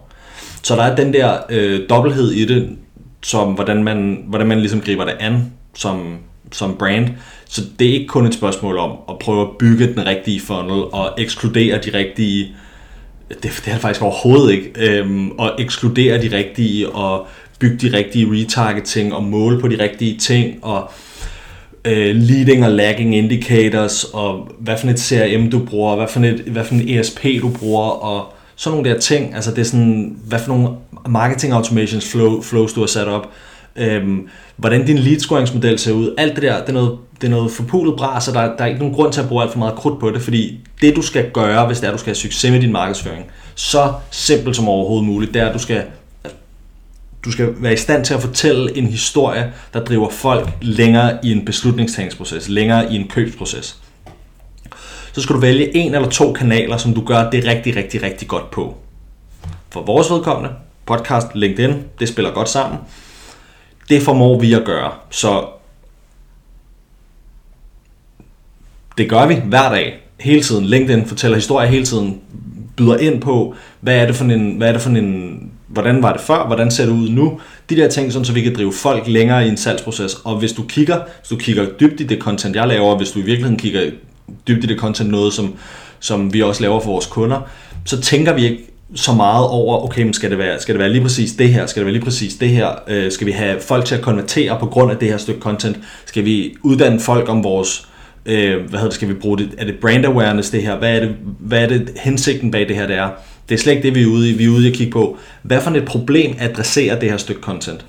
Så 0.64 0.76
der 0.76 0.84
er 0.84 0.96
den 0.96 1.14
der 1.14 1.38
øh, 1.50 1.90
dobbelthed 1.90 2.32
i 2.32 2.46
det, 2.46 2.78
som 3.22 3.54
hvordan 3.54 3.84
man, 3.84 4.24
hvordan 4.28 4.48
man 4.48 4.60
ligesom 4.60 4.82
griber 4.82 5.06
det 5.06 5.16
an 5.20 5.54
som, 5.76 6.18
som 6.52 6.76
brand. 6.78 7.08
Så 7.46 7.62
det 7.80 7.90
er 7.90 7.94
ikke 7.94 8.08
kun 8.08 8.26
et 8.26 8.34
spørgsmål 8.34 8.78
om 8.78 8.92
at 9.10 9.20
prøve 9.20 9.42
at 9.42 9.48
bygge 9.60 9.88
den 9.88 10.06
rigtige 10.06 10.42
funnel 10.42 10.84
og 10.92 11.14
ekskludere 11.18 11.78
de 11.78 11.98
rigtige, 11.98 12.56
det, 13.30 13.44
det 13.44 13.68
er 13.68 13.72
det 13.74 13.82
faktisk 13.82 14.02
overhovedet 14.02 14.52
ikke, 14.52 14.72
øhm, 14.78 15.32
og 15.32 15.52
ekskludere 15.60 16.22
de 16.22 16.38
rigtige 16.38 16.90
og 16.90 17.28
bygge 17.60 17.90
de 17.90 17.98
rigtige 17.98 18.28
retargeting 18.32 19.14
og 19.14 19.24
måle 19.24 19.60
på 19.60 19.68
de 19.68 19.84
rigtige 19.84 20.18
ting 20.18 20.64
og 20.64 20.92
øh, 21.86 22.16
leading 22.16 22.66
og 22.66 22.72
lagging 22.72 23.16
indicators, 23.16 24.04
og 24.04 24.52
hvad 24.60 24.78
for 24.78 24.88
et 24.88 25.00
CRM 25.00 25.50
du 25.50 25.60
bruger, 25.66 25.96
hvad 25.96 26.08
for, 26.08 26.20
et, 26.20 26.40
hvad 26.40 26.64
for 26.64 26.76
en 26.76 26.90
ESP 26.90 27.24
du 27.42 27.50
bruger, 27.50 27.90
og 27.90 28.34
sådan 28.56 28.78
nogle 28.78 28.94
der 28.94 29.00
ting. 29.00 29.36
Altså 29.36 29.52
det 29.52 29.60
er 29.60 29.64
sådan, 29.64 30.18
hvad 30.26 30.40
for 30.40 30.48
nogle 30.48 30.70
marketing 31.10 31.54
automations 31.54 32.12
flow, 32.12 32.42
flows 32.42 32.74
du 32.74 32.80
har 32.80 32.88
sat 32.88 33.08
op. 33.08 33.30
Øhm, 33.76 34.28
hvordan 34.56 34.86
din 34.86 34.98
lead 34.98 35.20
scoringsmodel 35.20 35.80
ser 35.80 35.92
ud. 35.92 36.14
Alt 36.18 36.36
det 36.36 36.44
der, 36.44 36.60
det 36.60 36.70
er 36.70 36.74
noget, 36.74 36.98
det 37.22 37.28
er 37.28 37.32
noget 37.32 37.52
forpulet 37.52 37.96
bras, 37.98 38.28
og 38.28 38.34
der, 38.34 38.42
der 38.42 38.64
er 38.64 38.66
ikke 38.66 38.80
nogen 38.80 38.96
grund 38.96 39.14
til 39.14 39.22
at 39.22 39.28
bruge 39.28 39.44
alt 39.44 39.52
for 39.52 39.60
meget 39.60 39.76
krudt 39.76 40.00
på 40.00 40.12
det, 40.12 40.22
fordi 40.22 40.60
det 40.82 40.96
du 40.96 41.02
skal 41.02 41.32
gøre, 41.32 41.68
hvis 41.68 41.80
det 41.80 41.86
er, 41.86 41.92
at 41.92 41.94
du 41.94 42.00
skal 42.00 42.10
have 42.10 42.16
succes 42.16 42.52
med 42.52 42.62
din 42.62 42.72
markedsføring, 42.72 43.26
så 43.56 43.94
simpelt 44.12 44.56
som 44.56 44.70
overhovedet 44.70 45.08
muligt, 45.08 45.34
det 45.34 45.42
er, 45.42 45.48
at 45.48 45.54
du 45.54 45.60
skal 45.60 45.84
du 47.26 47.32
skal 47.32 47.54
være 47.58 47.74
i 47.74 47.78
stand 47.78 48.06
til 48.06 48.14
at 48.14 48.22
fortælle 48.22 48.78
en 48.78 48.88
historie, 48.88 49.54
der 49.74 49.84
driver 49.84 50.10
folk 50.10 50.50
længere 50.62 51.18
i 51.24 51.32
en 51.32 51.46
beslutningstagningsproces, 51.46 52.50
længere 52.50 52.94
i 52.94 52.96
en 52.96 53.08
købsproces. 53.08 53.78
Så 55.14 55.22
skal 55.22 55.36
du 55.36 55.40
vælge 55.40 55.76
en 55.78 55.96
eller 55.96 56.10
to 56.10 56.34
kanaler, 56.34 56.78
som 56.78 56.94
du 56.94 57.06
gør 57.06 57.30
det 57.30 57.46
rigtig, 57.46 57.76
rigtig, 57.76 58.04
rigtig 58.04 58.28
godt 58.28 58.52
på. 58.52 58.78
For 59.70 59.82
vores 59.82 60.12
vedkommende, 60.12 60.56
podcast, 60.86 61.28
LinkedIn, 61.34 61.84
det 62.00 62.10
spiller 62.10 62.32
godt 62.32 62.50
sammen. 62.50 62.80
Det 63.90 64.02
formår 64.02 64.40
vi 64.40 64.54
at 64.54 64.66
gøre. 64.66 64.92
Så 65.10 65.46
det 69.00 69.10
gør 69.10 69.28
vi 69.28 69.36
hver 69.46 69.70
dag, 69.70 70.00
hele 70.20 70.42
tiden. 70.42 70.66
LinkedIn 70.66 71.06
fortæller 71.06 71.38
historier 71.38 71.70
hele 71.70 71.86
tiden, 71.86 72.22
byder 72.78 72.98
ind 72.98 73.22
på, 73.22 73.56
hvad 73.82 73.98
er 73.98 74.06
det 74.06 74.16
for 74.16 74.26
en, 74.26 74.58
hvad 74.58 74.68
er 74.68 74.72
det 74.72 74.82
for 74.82 74.90
en 74.90 75.52
hvordan 75.68 76.04
var 76.04 76.12
det 76.12 76.22
før, 76.22 76.48
hvordan 76.48 76.72
ser 76.72 76.86
det 76.86 76.92
ud 76.92 77.10
nu, 77.10 77.40
de 77.70 77.76
der 77.76 77.90
ting, 77.90 78.12
sådan, 78.12 78.26
så 78.26 78.34
vi 78.34 78.42
kan 78.42 78.56
drive 78.56 78.74
folk 78.74 79.08
længere 79.08 79.46
i 79.46 79.50
en 79.50 79.58
salgsproces. 79.58 80.14
Og 80.24 80.40
hvis 80.40 80.52
du 80.52 80.64
kigger, 80.64 81.00
hvis 81.20 81.30
du 81.30 81.36
kigger 81.36 81.66
dybt 81.80 82.02
i 82.02 82.04
det 82.04 82.20
content, 82.20 82.56
jeg 82.56 82.68
laver, 82.68 82.98
hvis 82.98 83.12
du 83.12 83.20
i 83.20 83.22
virkeligheden 83.22 83.58
kigger 83.58 83.82
dybt 84.48 84.64
i 84.64 84.68
det 84.68 84.80
content, 84.80 85.10
noget 85.10 85.34
som, 85.34 85.56
som 86.00 86.34
vi 86.34 86.42
også 86.42 86.62
laver 86.62 86.80
for 86.80 86.92
vores 86.92 87.06
kunder, 87.06 87.50
så 87.86 88.02
tænker 88.02 88.34
vi 88.34 88.44
ikke 88.44 88.66
så 88.96 89.14
meget 89.14 89.48
over, 89.48 89.84
okay, 89.84 90.04
men 90.04 90.14
skal 90.14 90.30
det, 90.30 90.38
være, 90.38 90.60
skal 90.60 90.76
det 90.76 90.80
være 90.80 90.90
lige 90.90 91.02
præcis 91.02 91.32
det 91.32 91.50
her, 91.50 91.66
skal 91.66 91.80
det 91.80 91.86
være 91.86 91.94
lige 91.94 92.04
præcis 92.04 92.34
det 92.34 92.50
her, 92.50 92.70
øh, 92.88 93.12
skal 93.12 93.28
vi 93.28 93.32
have 93.32 93.60
folk 93.62 93.86
til 93.86 93.96
at 93.96 94.02
konvertere 94.02 94.58
på 94.60 94.66
grund 94.66 94.92
af 94.92 94.98
det 94.98 95.08
her 95.08 95.18
stykke 95.18 95.42
content, 95.42 95.80
skal 96.06 96.26
vi 96.26 96.56
uddanne 96.64 97.00
folk 97.00 97.30
om 97.30 97.44
vores, 97.44 97.80
øh, 97.80 97.99
Øh, 98.30 98.56
hvad 98.56 98.80
hedder 98.80 98.84
det, 98.84 98.94
skal 98.94 99.08
vi 99.08 99.14
bruge 99.14 99.38
det, 99.38 99.50
er 99.58 99.66
det 99.66 99.76
brand 99.82 100.06
awareness 100.06 100.50
det 100.50 100.64
her, 100.64 100.76
hvad 100.76 100.96
er 100.96 101.00
det, 101.00 101.16
hvad 101.40 101.64
er 101.64 101.68
det 101.68 101.92
hensigten 101.96 102.52
bag 102.52 102.68
det 102.68 102.76
her, 102.76 102.88
det 102.88 102.96
er, 102.96 103.10
det 103.50 103.56
er 103.56 103.60
slet 103.60 103.74
ikke 103.74 103.84
det, 103.84 103.96
vi 103.96 104.02
er 104.02 104.08
ude 104.08 104.30
i. 104.30 104.34
Vi 104.34 104.46
er 104.46 104.50
ude 104.50 104.66
i 104.66 104.72
at 104.72 104.78
kigge 104.78 104.92
på, 104.92 105.18
hvad 105.42 105.62
for 105.62 105.72
et 105.72 105.86
problem 105.86 106.36
adresserer 106.40 107.00
det 107.00 107.10
her 107.10 107.18
stykke 107.18 107.42
content? 107.42 107.86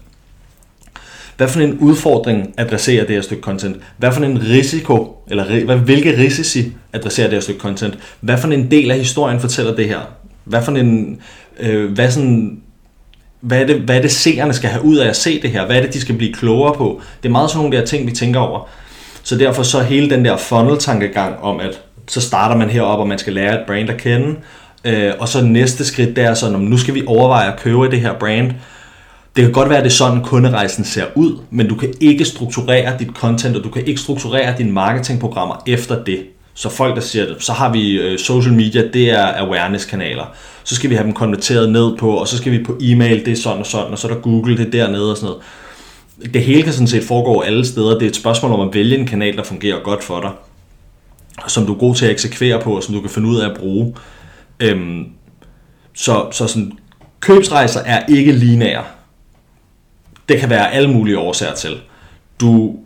Hvad 1.36 1.48
for 1.48 1.60
en 1.60 1.78
udfordring 1.78 2.54
adresserer 2.56 3.06
det 3.06 3.14
her 3.14 3.22
stykke 3.22 3.42
content? 3.42 3.76
Hvad 3.96 4.12
for 4.12 4.24
en 4.24 4.42
risiko, 4.42 5.24
eller 5.28 5.64
hvad, 5.64 5.76
hvilke 5.76 6.18
risici 6.18 6.72
adresserer 6.92 7.26
det 7.26 7.36
her 7.36 7.40
stykke 7.40 7.60
content? 7.60 7.98
Hvad 8.20 8.38
for 8.38 8.48
en 8.48 8.70
del 8.70 8.90
af 8.90 8.98
historien 8.98 9.40
fortæller 9.40 9.76
det 9.76 9.88
her? 9.88 10.00
Hvad 10.44 10.62
for 10.62 10.72
en, 10.72 11.20
øh, 11.60 11.92
hvad 11.92 12.10
sådan, 12.10 12.60
hvad 13.40 13.62
er, 13.62 13.66
det, 13.66 13.76
hvad 13.80 13.96
er 13.96 14.02
det 14.02 14.10
seerne 14.10 14.52
skal 14.52 14.70
have 14.70 14.84
ud 14.84 14.96
af 14.96 15.08
at 15.08 15.16
se 15.16 15.42
det 15.42 15.50
her? 15.50 15.66
Hvad 15.66 15.76
er 15.76 15.82
det, 15.82 15.94
de 15.94 16.00
skal 16.00 16.14
blive 16.14 16.32
klogere 16.32 16.74
på? 16.74 17.00
Det 17.22 17.28
er 17.28 17.32
meget 17.32 17.50
sådan 17.50 17.62
nogle 17.64 17.78
der 17.78 17.86
ting, 17.86 18.06
vi 18.06 18.12
tænker 18.12 18.40
over. 18.40 18.68
Så 19.30 19.36
derfor 19.36 19.62
så 19.62 19.82
hele 19.82 20.10
den 20.10 20.24
der 20.24 20.36
funnel-tankegang 20.36 21.38
om, 21.42 21.60
at 21.60 21.80
så 22.08 22.20
starter 22.20 22.56
man 22.56 22.70
heroppe, 22.70 23.02
og 23.02 23.08
man 23.08 23.18
skal 23.18 23.32
lære 23.32 23.60
et 23.60 23.66
brand 23.66 23.90
at 23.90 23.96
kende, 23.96 24.36
Øh, 24.84 25.12
og 25.18 25.28
så 25.28 25.44
næste 25.44 25.84
skridt, 25.84 26.16
der 26.16 26.30
er 26.30 26.34
sådan, 26.34 26.54
om 26.54 26.60
nu 26.60 26.78
skal 26.78 26.94
vi 26.94 27.02
overveje 27.06 27.52
at 27.52 27.60
købe 27.60 27.90
det 27.90 28.00
her 28.00 28.12
brand. 28.12 28.52
Det 29.36 29.44
kan 29.44 29.52
godt 29.52 29.68
være, 29.68 29.78
at 29.78 29.84
det 29.84 29.90
er 29.90 29.94
sådan, 29.94 30.22
kunderejsen 30.22 30.84
ser 30.84 31.04
ud, 31.14 31.38
men 31.50 31.68
du 31.68 31.74
kan 31.74 31.94
ikke 32.00 32.24
strukturere 32.24 32.98
dit 32.98 33.08
content, 33.14 33.56
og 33.56 33.64
du 33.64 33.68
kan 33.68 33.86
ikke 33.86 34.00
strukturere 34.00 34.54
dine 34.58 34.72
marketingprogrammer 34.72 35.62
efter 35.66 36.04
det. 36.04 36.20
Så 36.54 36.68
folk, 36.68 36.94
der 36.94 37.00
siger 37.00 37.26
det, 37.26 37.36
så 37.38 37.52
har 37.52 37.72
vi 37.72 37.90
øh, 37.90 38.18
social 38.18 38.54
media, 38.54 38.82
det 38.92 39.10
er 39.10 39.26
awareness-kanaler. 39.26 40.24
Så 40.64 40.74
skal 40.74 40.90
vi 40.90 40.94
have 40.94 41.06
dem 41.06 41.14
konverteret 41.14 41.72
ned 41.72 41.96
på, 41.96 42.10
og 42.10 42.28
så 42.28 42.36
skal 42.36 42.52
vi 42.52 42.64
på 42.64 42.76
e-mail, 42.80 43.24
det 43.24 43.32
er 43.32 43.36
sådan 43.36 43.58
og 43.58 43.66
sådan, 43.66 43.92
og 43.92 43.98
så 43.98 44.08
er 44.08 44.12
der 44.12 44.20
Google, 44.20 44.56
det 44.56 44.66
er 44.66 44.70
dernede 44.70 45.10
og 45.10 45.16
sådan 45.16 45.26
noget. 45.26 45.42
Det 46.34 46.42
hele 46.42 46.62
kan 46.62 46.72
sådan 46.72 46.86
set 46.86 47.04
foregå 47.04 47.40
alle 47.40 47.66
steder. 47.66 47.94
Det 47.94 48.02
er 48.02 48.08
et 48.08 48.16
spørgsmål 48.16 48.52
om 48.52 48.68
at 48.68 48.74
vælge 48.74 48.98
en 48.98 49.06
kanal, 49.06 49.36
der 49.36 49.42
fungerer 49.42 49.82
godt 49.82 50.04
for 50.04 50.20
dig, 50.20 50.30
som 51.48 51.66
du 51.66 51.74
er 51.74 51.78
god 51.78 51.94
til 51.94 52.04
at 52.04 52.10
eksekvere 52.10 52.62
på, 52.62 52.76
og 52.76 52.82
som 52.82 52.94
du 52.94 53.00
kan 53.00 53.10
finde 53.10 53.28
ud 53.28 53.40
af 53.40 53.50
at 53.50 53.56
bruge. 53.58 53.94
Øhm, 54.60 55.06
så, 55.94 56.26
så 56.32 56.46
sådan, 56.46 56.72
købsrejser 57.20 57.80
er 57.80 58.06
ikke 58.06 58.32
lineære. 58.32 58.84
Det 60.28 60.40
kan 60.40 60.50
være 60.50 60.72
alle 60.72 60.90
mulige 60.90 61.18
årsager 61.18 61.54
til. 61.54 61.80
Du 62.40 62.76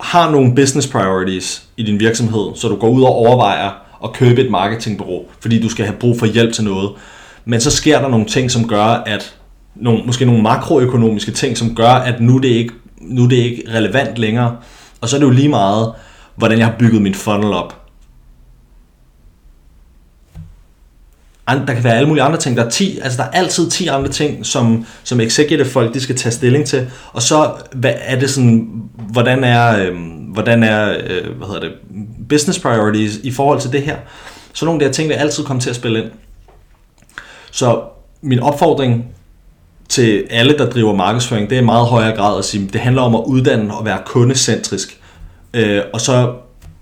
har 0.00 0.30
nogle 0.30 0.54
business 0.54 0.88
priorities 0.88 1.64
i 1.76 1.82
din 1.82 2.00
virksomhed, 2.00 2.46
så 2.54 2.68
du 2.68 2.76
går 2.76 2.88
ud 2.88 3.02
og 3.02 3.14
overvejer 3.14 3.70
at 4.04 4.12
købe 4.12 4.44
et 4.44 4.50
marketingbureau, 4.50 5.24
fordi 5.40 5.62
du 5.62 5.68
skal 5.68 5.84
have 5.84 5.96
brug 5.98 6.18
for 6.18 6.26
hjælp 6.26 6.52
til 6.52 6.64
noget. 6.64 6.90
Men 7.44 7.60
så 7.60 7.70
sker 7.70 8.00
der 8.00 8.08
nogle 8.08 8.26
ting, 8.26 8.50
som 8.50 8.68
gør, 8.68 8.84
at 8.84 9.36
nogle, 9.74 10.02
måske 10.06 10.24
nogle 10.24 10.42
makroøkonomiske 10.42 11.32
ting, 11.32 11.58
som 11.58 11.74
gør, 11.74 11.90
at 11.90 12.20
nu 12.20 12.36
er 12.36 12.40
det 12.40 12.48
ikke, 12.48 12.72
nu 13.00 13.24
er 13.24 13.28
det 13.28 13.36
ikke 13.36 13.64
relevant 13.74 14.18
længere. 14.18 14.56
Og 15.00 15.08
så 15.08 15.16
er 15.16 15.20
det 15.20 15.26
jo 15.26 15.32
lige 15.32 15.48
meget, 15.48 15.92
hvordan 16.36 16.58
jeg 16.58 16.66
har 16.66 16.74
bygget 16.78 17.02
min 17.02 17.14
funnel 17.14 17.52
op. 17.52 17.80
der 21.66 21.74
kan 21.74 21.84
være 21.84 21.94
alle 21.94 22.08
mulige 22.08 22.22
andre 22.22 22.38
ting. 22.38 22.56
Der 22.56 22.64
er, 22.64 22.70
10, 22.70 22.98
altså 22.98 23.16
der 23.16 23.24
er 23.24 23.30
altid 23.30 23.70
10 23.70 23.86
andre 23.86 24.08
ting, 24.08 24.46
som, 24.46 24.86
som 25.04 25.20
executive 25.20 25.64
folk 25.64 25.94
de 25.94 26.00
skal 26.00 26.16
tage 26.16 26.32
stilling 26.32 26.66
til. 26.66 26.90
Og 27.12 27.22
så 27.22 27.52
hvad 27.72 27.94
er 27.96 28.18
det 28.18 28.30
sådan, 28.30 28.82
hvordan 28.94 29.44
er, 29.44 29.78
øh, 29.78 29.96
hvordan 30.32 30.62
er 30.62 30.90
øh, 30.90 31.36
hvad 31.36 31.46
hedder 31.46 31.60
det, 31.60 31.72
business 32.28 32.58
priorities 32.58 33.16
i 33.16 33.30
forhold 33.30 33.60
til 33.60 33.72
det 33.72 33.82
her. 33.82 33.96
Så 34.52 34.64
nogle 34.64 34.76
af 34.76 34.80
de 34.80 34.86
her 34.86 34.92
ting 34.92 35.08
vil 35.08 35.14
altid 35.14 35.44
komme 35.44 35.60
til 35.60 35.70
at 35.70 35.76
spille 35.76 36.02
ind. 36.02 36.10
Så 37.50 37.82
min 38.22 38.40
opfordring 38.40 39.06
til 39.90 40.24
alle, 40.30 40.58
der 40.58 40.70
driver 40.70 40.94
markedsføring, 40.94 41.50
det 41.50 41.58
er 41.58 41.62
i 41.62 41.64
meget 41.64 41.86
højere 41.86 42.16
grad 42.16 42.38
at 42.38 42.44
sige, 42.44 42.68
det 42.72 42.80
handler 42.80 43.02
om 43.02 43.14
at 43.14 43.22
uddanne 43.26 43.74
og 43.76 43.84
være 43.84 43.98
kundecentrisk. 44.06 45.00
Øh, 45.54 45.82
og 45.92 46.00
så 46.00 46.32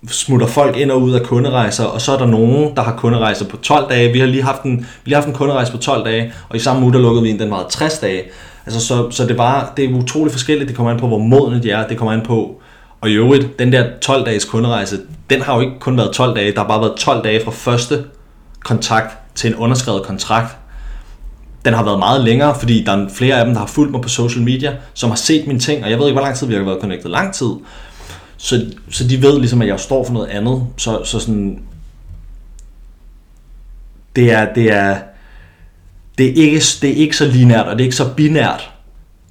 smutter 0.09 0.47
folk 0.47 0.77
ind 0.77 0.91
og 0.91 1.03
ud 1.03 1.13
af 1.13 1.23
kunderejser, 1.23 1.85
og 1.85 2.01
så 2.01 2.13
er 2.13 2.19
der 2.19 2.27
nogen, 2.27 2.77
der 2.77 2.83
har 2.83 2.97
kunderejser 2.97 3.45
på 3.45 3.57
12 3.57 3.89
dage. 3.91 4.13
Vi 4.13 4.19
har 4.19 4.27
lige 4.27 4.43
haft 4.43 4.63
en, 4.63 4.87
vi 5.05 5.11
har 5.11 5.17
haft 5.17 5.29
en 5.29 5.35
kunderejse 5.35 5.73
på 5.73 5.79
12 5.79 6.05
dage, 6.05 6.33
og 6.49 6.57
i 6.57 6.59
samme 6.59 6.83
uge, 6.83 6.93
der 6.93 6.99
lukkede 6.99 7.23
vi 7.23 7.31
en, 7.31 7.39
den 7.39 7.51
var 7.51 7.67
60 7.71 7.99
dage. 7.99 8.23
Altså, 8.67 8.87
så, 8.87 9.11
så 9.11 9.23
det, 9.23 9.31
er 9.31 9.37
bare, 9.37 9.67
det 9.77 9.85
er 9.85 9.95
utroligt 9.95 10.33
forskelligt. 10.33 10.69
Det 10.69 10.77
kommer 10.77 10.93
an 10.93 11.01
på, 11.01 11.07
hvor 11.07 11.19
modne 11.19 11.63
de 11.63 11.71
er. 11.71 11.87
Det 11.87 11.97
kommer 11.97 12.13
an 12.13 12.21
på, 12.21 12.61
og 13.01 13.11
i 13.11 13.13
øvrigt, 13.13 13.59
den 13.59 13.73
der 13.73 13.85
12-dages 14.05 14.45
kunderejse, 14.45 14.99
den 15.31 15.43
har 15.43 15.55
jo 15.55 15.61
ikke 15.61 15.79
kun 15.81 15.97
været 15.97 16.13
12 16.13 16.37
dage. 16.37 16.53
Der 16.53 16.61
har 16.61 16.69
bare 16.69 16.81
været 16.81 16.97
12 16.97 17.25
dage 17.25 17.45
fra 17.45 17.51
første 17.51 18.05
kontakt 18.65 19.19
til 19.35 19.51
en 19.51 19.57
underskrevet 19.57 20.03
kontrakt, 20.03 20.57
den 21.65 21.75
har 21.75 21.85
været 21.85 21.99
meget 21.99 22.25
længere, 22.25 22.59
fordi 22.59 22.85
der 22.85 22.93
er 22.93 23.09
flere 23.09 23.39
af 23.39 23.45
dem, 23.45 23.55
der 23.55 23.61
har 23.61 23.67
fulgt 23.67 23.93
mig 23.93 24.01
på 24.01 24.09
social 24.09 24.45
media, 24.45 24.77
som 24.95 25.11
har 25.11 25.17
set 25.17 25.47
mine 25.47 25.59
ting, 25.59 25.85
og 25.85 25.91
jeg 25.91 25.99
ved 25.99 26.07
ikke, 26.07 26.15
hvor 26.15 26.23
lang 26.23 26.37
tid 26.37 26.47
vi 26.47 26.55
har 26.55 26.63
været 26.63 26.81
connected. 26.81 27.11
Lang 27.11 27.35
tid. 27.35 27.51
Så, 28.37 28.67
så 28.91 29.09
de 29.09 29.23
ved 29.23 29.39
ligesom, 29.39 29.63
at 29.63 29.69
jeg 29.69 29.81
står 29.81 30.05
for 30.05 30.13
noget 30.13 30.29
andet. 30.29 30.67
Så, 30.77 31.05
så 31.05 31.21
sådan... 31.21 31.63
Det 34.17 34.33
er, 34.33 34.55
det 34.55 34.73
er, 34.73 34.97
det 36.19 36.27
er, 36.27 36.33
ikke, 36.35 36.61
det 36.83 36.91
er 36.91 36.95
ikke 36.95 37.17
så 37.17 37.25
linært, 37.27 37.67
og 37.67 37.73
det 37.73 37.81
er 37.81 37.85
ikke 37.85 37.97
så 37.97 38.15
binært, 38.17 38.71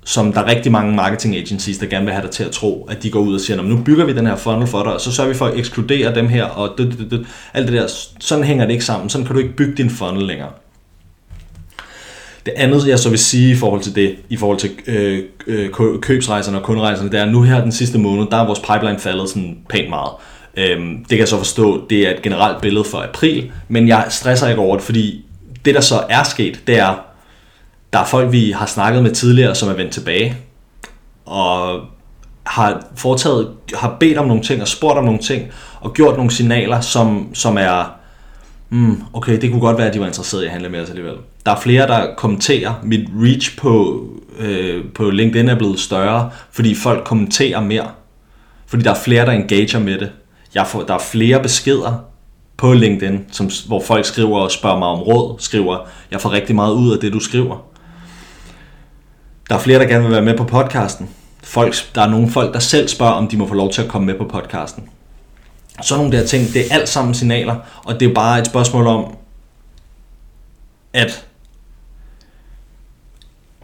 som 0.06 0.34
der 0.34 0.42
er 0.42 0.46
rigtig 0.46 0.72
mange 0.72 0.96
marketing 0.96 1.36
agencies, 1.36 1.78
der 1.78 1.86
gerne 1.86 2.06
vil 2.06 2.14
have 2.14 2.24
dig 2.24 2.32
til 2.32 2.44
at 2.44 2.52
tro, 2.52 2.88
at 2.90 3.04
de 3.04 3.10
går 3.10 3.20
ud 3.20 3.36
og 3.36 3.42
siger, 3.42 3.62
nu 3.62 3.84
bygger 3.84 4.06
vi 4.06 4.14
den 4.14 4.28
her 4.28 4.36
funnel 4.36 4.68
for 4.68 4.84
dig, 4.84 4.94
og 4.94 5.02
så 5.02 5.12
sørger 5.12 5.30
vi 5.30 5.36
for 5.36 5.46
at 5.46 5.58
ekskludere 5.58 6.16
dem 6.16 6.28
her, 6.28 6.44
og 6.44 6.74
det, 6.78 6.96
det, 7.00 7.12
det, 7.12 7.26
alt 7.54 7.68
det 7.68 7.74
der. 7.74 7.88
Sådan 8.20 8.44
hænger 8.44 8.66
det 8.66 8.72
ikke 8.72 8.86
sammen. 8.86 9.10
Sådan 9.10 9.26
kan 9.26 9.36
du 9.36 9.42
ikke 9.42 9.56
bygge 9.56 9.76
din 9.76 9.90
funnel 9.90 10.24
længere. 10.24 10.50
Det 12.48 12.54
andet, 12.58 12.88
jeg 12.88 13.00
så 13.00 13.10
vil 13.10 13.20
sige 13.20 13.52
i 13.52 13.56
forhold 13.56 13.82
til 13.82 13.96
det, 13.96 14.16
i 14.30 14.38
forhold 14.38 14.58
til 14.58 14.72
øh, 14.88 15.24
øh, 15.48 15.70
købsrejserne 16.02 16.58
og 16.58 16.64
kunderejserne, 16.64 17.12
det 17.12 17.20
er, 17.20 17.26
nu 17.26 17.42
her 17.42 17.62
den 17.62 17.72
sidste 17.72 17.98
måned, 17.98 18.28
der 18.32 18.38
er 18.38 18.46
vores 18.46 18.60
pipeline 18.60 19.00
faldet 19.00 19.30
sådan 19.30 19.58
pænt 19.70 19.90
meget. 19.90 20.12
Øhm, 20.58 20.98
det 20.98 21.10
kan 21.10 21.20
jeg 21.20 21.28
så 21.28 21.38
forstå, 21.38 21.88
det 21.90 22.08
er 22.08 22.12
et 22.12 22.22
generelt 22.22 22.62
billede 22.62 22.84
for 22.84 22.98
april, 22.98 23.52
men 23.68 23.88
jeg 23.88 24.06
stresser 24.10 24.48
ikke 24.48 24.62
over 24.62 24.76
det, 24.76 24.86
fordi 24.86 25.26
det 25.66 25.76
der 25.76 25.82
så 25.82 26.04
er 26.10 26.24
sket, 26.24 26.62
det 26.68 26.80
er, 26.80 26.96
der 27.94 28.00
er 28.00 28.06
folk, 28.06 28.32
vi 28.32 28.52
har 28.52 28.66
snakket 28.66 29.04
med 29.04 29.12
tidligere, 29.12 29.56
som 29.56 29.70
er 29.70 29.74
vendt 29.74 29.92
tilbage, 29.94 30.38
og 31.26 31.82
har 32.46 32.86
foretaget, 32.96 33.52
har 33.74 33.98
bedt 34.00 34.18
om 34.18 34.28
nogle 34.28 34.44
ting, 34.44 34.62
og 34.62 34.68
spurgt 34.68 34.98
om 34.98 35.06
nogle 35.06 35.20
ting, 35.20 35.48
og 35.82 35.94
gjort 35.94 36.16
nogle 36.16 36.32
signaler, 36.32 36.82
som, 36.82 37.30
som 37.34 37.58
er, 37.58 37.92
mm, 38.70 39.04
okay, 39.14 39.42
det 39.42 39.52
kunne 39.52 39.62
godt 39.62 39.78
være, 39.78 39.88
at 39.88 39.94
de 39.94 40.00
var 40.00 40.08
interesserede 40.08 40.46
i 40.46 40.48
at 40.48 40.52
handle 40.52 40.70
med 40.70 40.82
os 40.82 40.90
alligevel. 40.90 41.16
Der 41.48 41.54
er 41.54 41.60
flere, 41.60 41.88
der 41.88 42.16
kommenterer. 42.16 42.74
Mit 42.84 43.10
reach 43.16 43.58
på, 43.58 44.04
øh, 44.40 44.84
på 44.96 45.10
LinkedIn 45.10 45.50
er 45.50 45.56
blevet 45.56 45.80
større, 45.80 46.30
fordi 46.52 46.76
folk 46.76 47.04
kommenterer 47.04 47.62
mere. 47.62 47.88
Fordi 48.66 48.84
der 48.84 48.92
er 48.92 48.96
flere, 48.96 49.26
der 49.26 49.32
engager 49.32 49.80
med 49.80 50.00
det. 50.00 50.12
Jeg 50.56 50.68
får, 50.68 50.84
der 50.84 50.94
er 50.94 51.00
flere 51.00 51.42
beskeder 51.42 52.06
på 52.58 52.74
LinkedIn, 52.74 53.26
som, 53.32 53.50
hvor 53.68 53.84
folk 53.84 54.06
skriver 54.06 54.40
og 54.40 54.52
spørger 54.52 54.80
mig 54.80 54.88
om 54.88 55.00
råd, 55.00 55.36
skriver, 55.40 55.78
jeg 56.12 56.22
får 56.22 56.32
rigtig 56.32 56.56
meget 56.56 56.74
ud 56.74 56.94
af 56.94 57.00
det, 57.00 57.14
du 57.14 57.20
skriver. 57.20 57.66
Der 59.50 59.56
er 59.56 59.60
flere, 59.60 59.80
der 59.80 59.86
gerne 59.86 60.04
vil 60.04 60.12
være 60.12 60.22
med 60.22 60.38
på 60.38 60.44
podcasten. 60.44 61.10
Folk, 61.44 61.76
der 61.96 62.02
er 62.02 62.10
nogle 62.10 62.32
folk, 62.32 62.54
der 62.54 62.60
selv 62.60 62.88
spørger, 62.88 63.14
om 63.14 63.28
de 63.28 63.38
må 63.38 63.48
få 63.48 63.54
lov 63.54 63.72
til 63.72 63.82
at 63.82 63.88
komme 63.88 64.06
med 64.06 64.16
på 64.16 64.24
podcasten. 64.24 64.90
Sådan 65.82 66.04
nogle 66.04 66.18
der 66.18 66.26
ting, 66.26 66.54
det 66.54 66.62
er 66.62 66.76
alt 66.76 66.90
sammen 66.90 67.14
signaler, 67.14 67.56
og 67.84 68.00
det 68.00 68.10
er 68.10 68.14
bare 68.14 68.40
et 68.40 68.46
spørgsmål 68.46 68.88
om, 68.88 69.16
at 70.94 71.28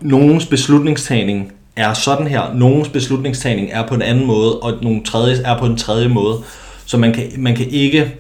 nogens 0.04 0.46
beslutningstagning 0.46 1.52
er 1.76 1.94
sådan 1.94 2.28
her, 2.28 2.54
nogens 2.54 2.90
beslutningstagning 2.90 3.70
er 3.72 3.88
på 3.88 3.96
en 3.96 4.02
anden 4.02 4.26
måde, 4.26 4.60
og 4.60 4.74
nogle 4.82 5.04
tredje 5.04 5.42
er 5.46 5.60
på 5.60 5.66
en 5.66 5.78
tredje 5.78 6.08
måde. 6.08 6.38
Så 6.86 6.98
man 6.98 7.14
kan, 7.14 7.32
man 7.38 7.56
kan 7.56 7.68
ikke 7.70 8.12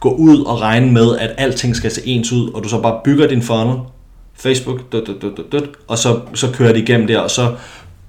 gå 0.00 0.10
ud 0.10 0.44
og 0.44 0.60
regne 0.60 0.92
med, 0.92 1.18
at 1.18 1.34
alting 1.38 1.76
skal 1.76 1.90
se 1.90 2.06
ens 2.06 2.32
ud, 2.32 2.50
og 2.52 2.64
du 2.64 2.68
så 2.68 2.80
bare 2.80 3.00
bygger 3.04 3.26
din 3.26 3.42
funnel, 3.42 3.76
Facebook, 4.34 4.92
dut, 4.92 5.06
dut, 5.06 5.22
dut, 5.22 5.52
dut, 5.52 5.68
og 5.88 5.98
så, 5.98 6.20
så 6.34 6.52
kører 6.52 6.72
det 6.72 6.80
igennem 6.80 7.06
der, 7.06 7.18
og 7.18 7.30
så 7.30 7.54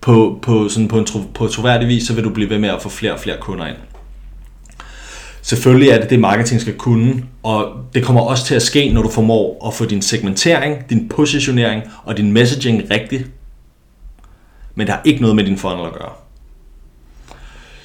på, 0.02 0.40
på, 0.42 0.70
sådan 0.70 0.88
på, 0.88 0.98
en 0.98 1.06
tro, 1.06 1.20
på 1.34 1.48
troværdig 1.48 1.88
vis, 1.88 2.08
så 2.08 2.14
vil 2.14 2.24
du 2.24 2.30
blive 2.30 2.50
ved 2.50 2.60
med 2.60 2.70
at 2.70 2.82
få 2.82 2.90
flere 2.90 3.14
og 3.14 3.20
flere 3.20 3.38
kunder 3.38 3.68
ind. 3.68 3.76
Selvfølgelig 5.46 5.90
er 5.90 6.00
det 6.02 6.10
det, 6.10 6.20
marketing 6.20 6.62
skal 6.62 6.74
kunne, 6.74 7.24
og 7.44 7.76
det 7.94 8.04
kommer 8.04 8.22
også 8.22 8.46
til 8.46 8.56
at 8.56 8.62
ske, 8.62 8.90
når 8.94 9.02
du 9.02 9.10
formår 9.10 9.68
at 9.68 9.74
få 9.74 9.86
din 9.86 10.02
segmentering, 10.02 10.90
din 10.90 11.10
positionering 11.10 11.84
og 12.04 12.18
din 12.18 12.32
messaging 12.32 12.84
rigtig. 12.92 13.26
Men 14.76 14.88
det 14.88 14.96
har 14.96 15.02
ikke 15.06 15.22
noget 15.22 15.36
med 15.36 15.44
din 15.44 15.58
funnel 15.58 15.86
at 15.86 15.94
gøre. 15.94 16.12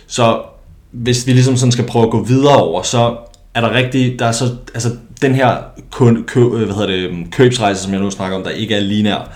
Så 0.07 0.43
hvis 0.91 1.27
vi 1.27 1.33
ligesom 1.33 1.57
sådan 1.57 1.73
skal 1.73 1.87
prøve 1.87 2.05
at 2.05 2.11
gå 2.11 2.23
videre 2.23 2.57
over, 2.57 2.83
så 2.83 3.17
er 3.55 3.61
der 3.61 3.75
rigtig, 3.75 4.19
der 4.19 4.27
er 4.27 4.33
så, 4.33 4.57
altså 4.75 4.97
den 5.21 5.35
her 5.35 5.57
kun, 5.91 6.25
kø, 6.25 6.41
øh, 6.41 6.51
hvad 6.51 6.75
hedder 6.75 6.87
det, 6.87 7.33
købsrejse, 7.33 7.83
som 7.83 7.93
jeg 7.93 8.01
nu 8.01 8.11
snakker 8.11 8.37
om, 8.37 8.43
der 8.43 8.51
ikke 8.51 8.75
er 8.75 8.81
lineær, 8.81 9.33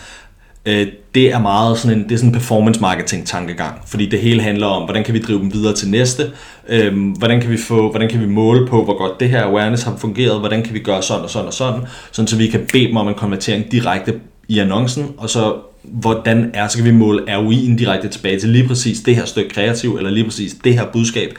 øh, 0.66 0.86
det 1.14 1.32
er 1.32 1.38
meget 1.38 1.78
sådan 1.78 1.98
en, 1.98 2.04
det 2.04 2.12
er 2.12 2.16
sådan 2.16 2.28
en 2.28 2.34
performance 2.34 2.80
marketing 2.80 3.26
tankegang, 3.26 3.80
fordi 3.86 4.06
det 4.06 4.18
hele 4.18 4.42
handler 4.42 4.66
om, 4.66 4.84
hvordan 4.84 5.04
kan 5.04 5.14
vi 5.14 5.18
drive 5.18 5.38
dem 5.38 5.52
videre 5.52 5.74
til 5.74 5.88
næste, 5.90 6.30
øhm, 6.68 7.10
hvordan 7.10 7.40
kan 7.40 7.50
vi 7.50 7.56
få, 7.56 7.90
hvordan 7.90 8.08
kan 8.08 8.20
vi 8.20 8.26
måle 8.26 8.66
på, 8.66 8.84
hvor 8.84 8.98
godt 8.98 9.20
det 9.20 9.28
her 9.28 9.42
awareness 9.42 9.82
har 9.82 9.96
fungeret, 9.96 10.38
hvordan 10.38 10.62
kan 10.62 10.74
vi 10.74 10.78
gøre 10.78 11.02
sådan 11.02 11.22
og 11.22 11.30
sådan 11.30 11.46
og 11.46 11.54
sådan, 11.54 11.80
sådan 12.12 12.28
så 12.28 12.36
vi 12.36 12.46
kan 12.46 12.66
bede 12.72 12.86
dem 12.86 12.96
om 12.96 13.08
en 13.08 13.14
konvertering 13.14 13.72
direkte 13.72 14.20
i 14.48 14.58
annoncen, 14.58 15.14
og 15.16 15.30
så 15.30 15.54
hvordan 15.82 16.50
er, 16.54 16.68
så 16.68 16.76
kan 16.76 16.86
vi 16.86 16.90
måle 16.90 17.22
ROI'en 17.38 17.78
direkte 17.78 18.08
tilbage 18.08 18.40
til 18.40 18.48
lige 18.48 18.68
præcis 18.68 19.00
det 19.00 19.16
her 19.16 19.24
stykke 19.24 19.50
kreativ, 19.50 19.96
eller 19.96 20.10
lige 20.10 20.24
præcis 20.24 20.54
det 20.64 20.74
her 20.74 20.86
budskab, 20.92 21.38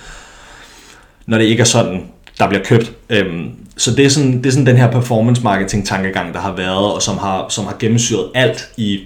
når 1.25 1.37
det 1.37 1.45
ikke 1.45 1.61
er 1.61 1.65
sådan, 1.65 2.01
der 2.39 2.47
bliver 2.47 2.63
købt. 2.63 2.93
Øhm, 3.09 3.51
så 3.77 3.95
det 3.95 4.05
er, 4.05 4.09
sådan, 4.09 4.37
det 4.37 4.45
er 4.45 4.51
sådan 4.51 4.65
den 4.65 4.77
her 4.77 4.91
performance 4.91 5.43
marketing 5.43 5.87
tankegang, 5.87 6.33
der 6.33 6.39
har 6.39 6.55
været, 6.55 6.93
og 6.93 7.01
som 7.01 7.17
har, 7.17 7.45
som 7.49 7.65
har 7.65 7.75
gennemsyret 7.79 8.29
alt 8.35 8.69
i 8.77 8.99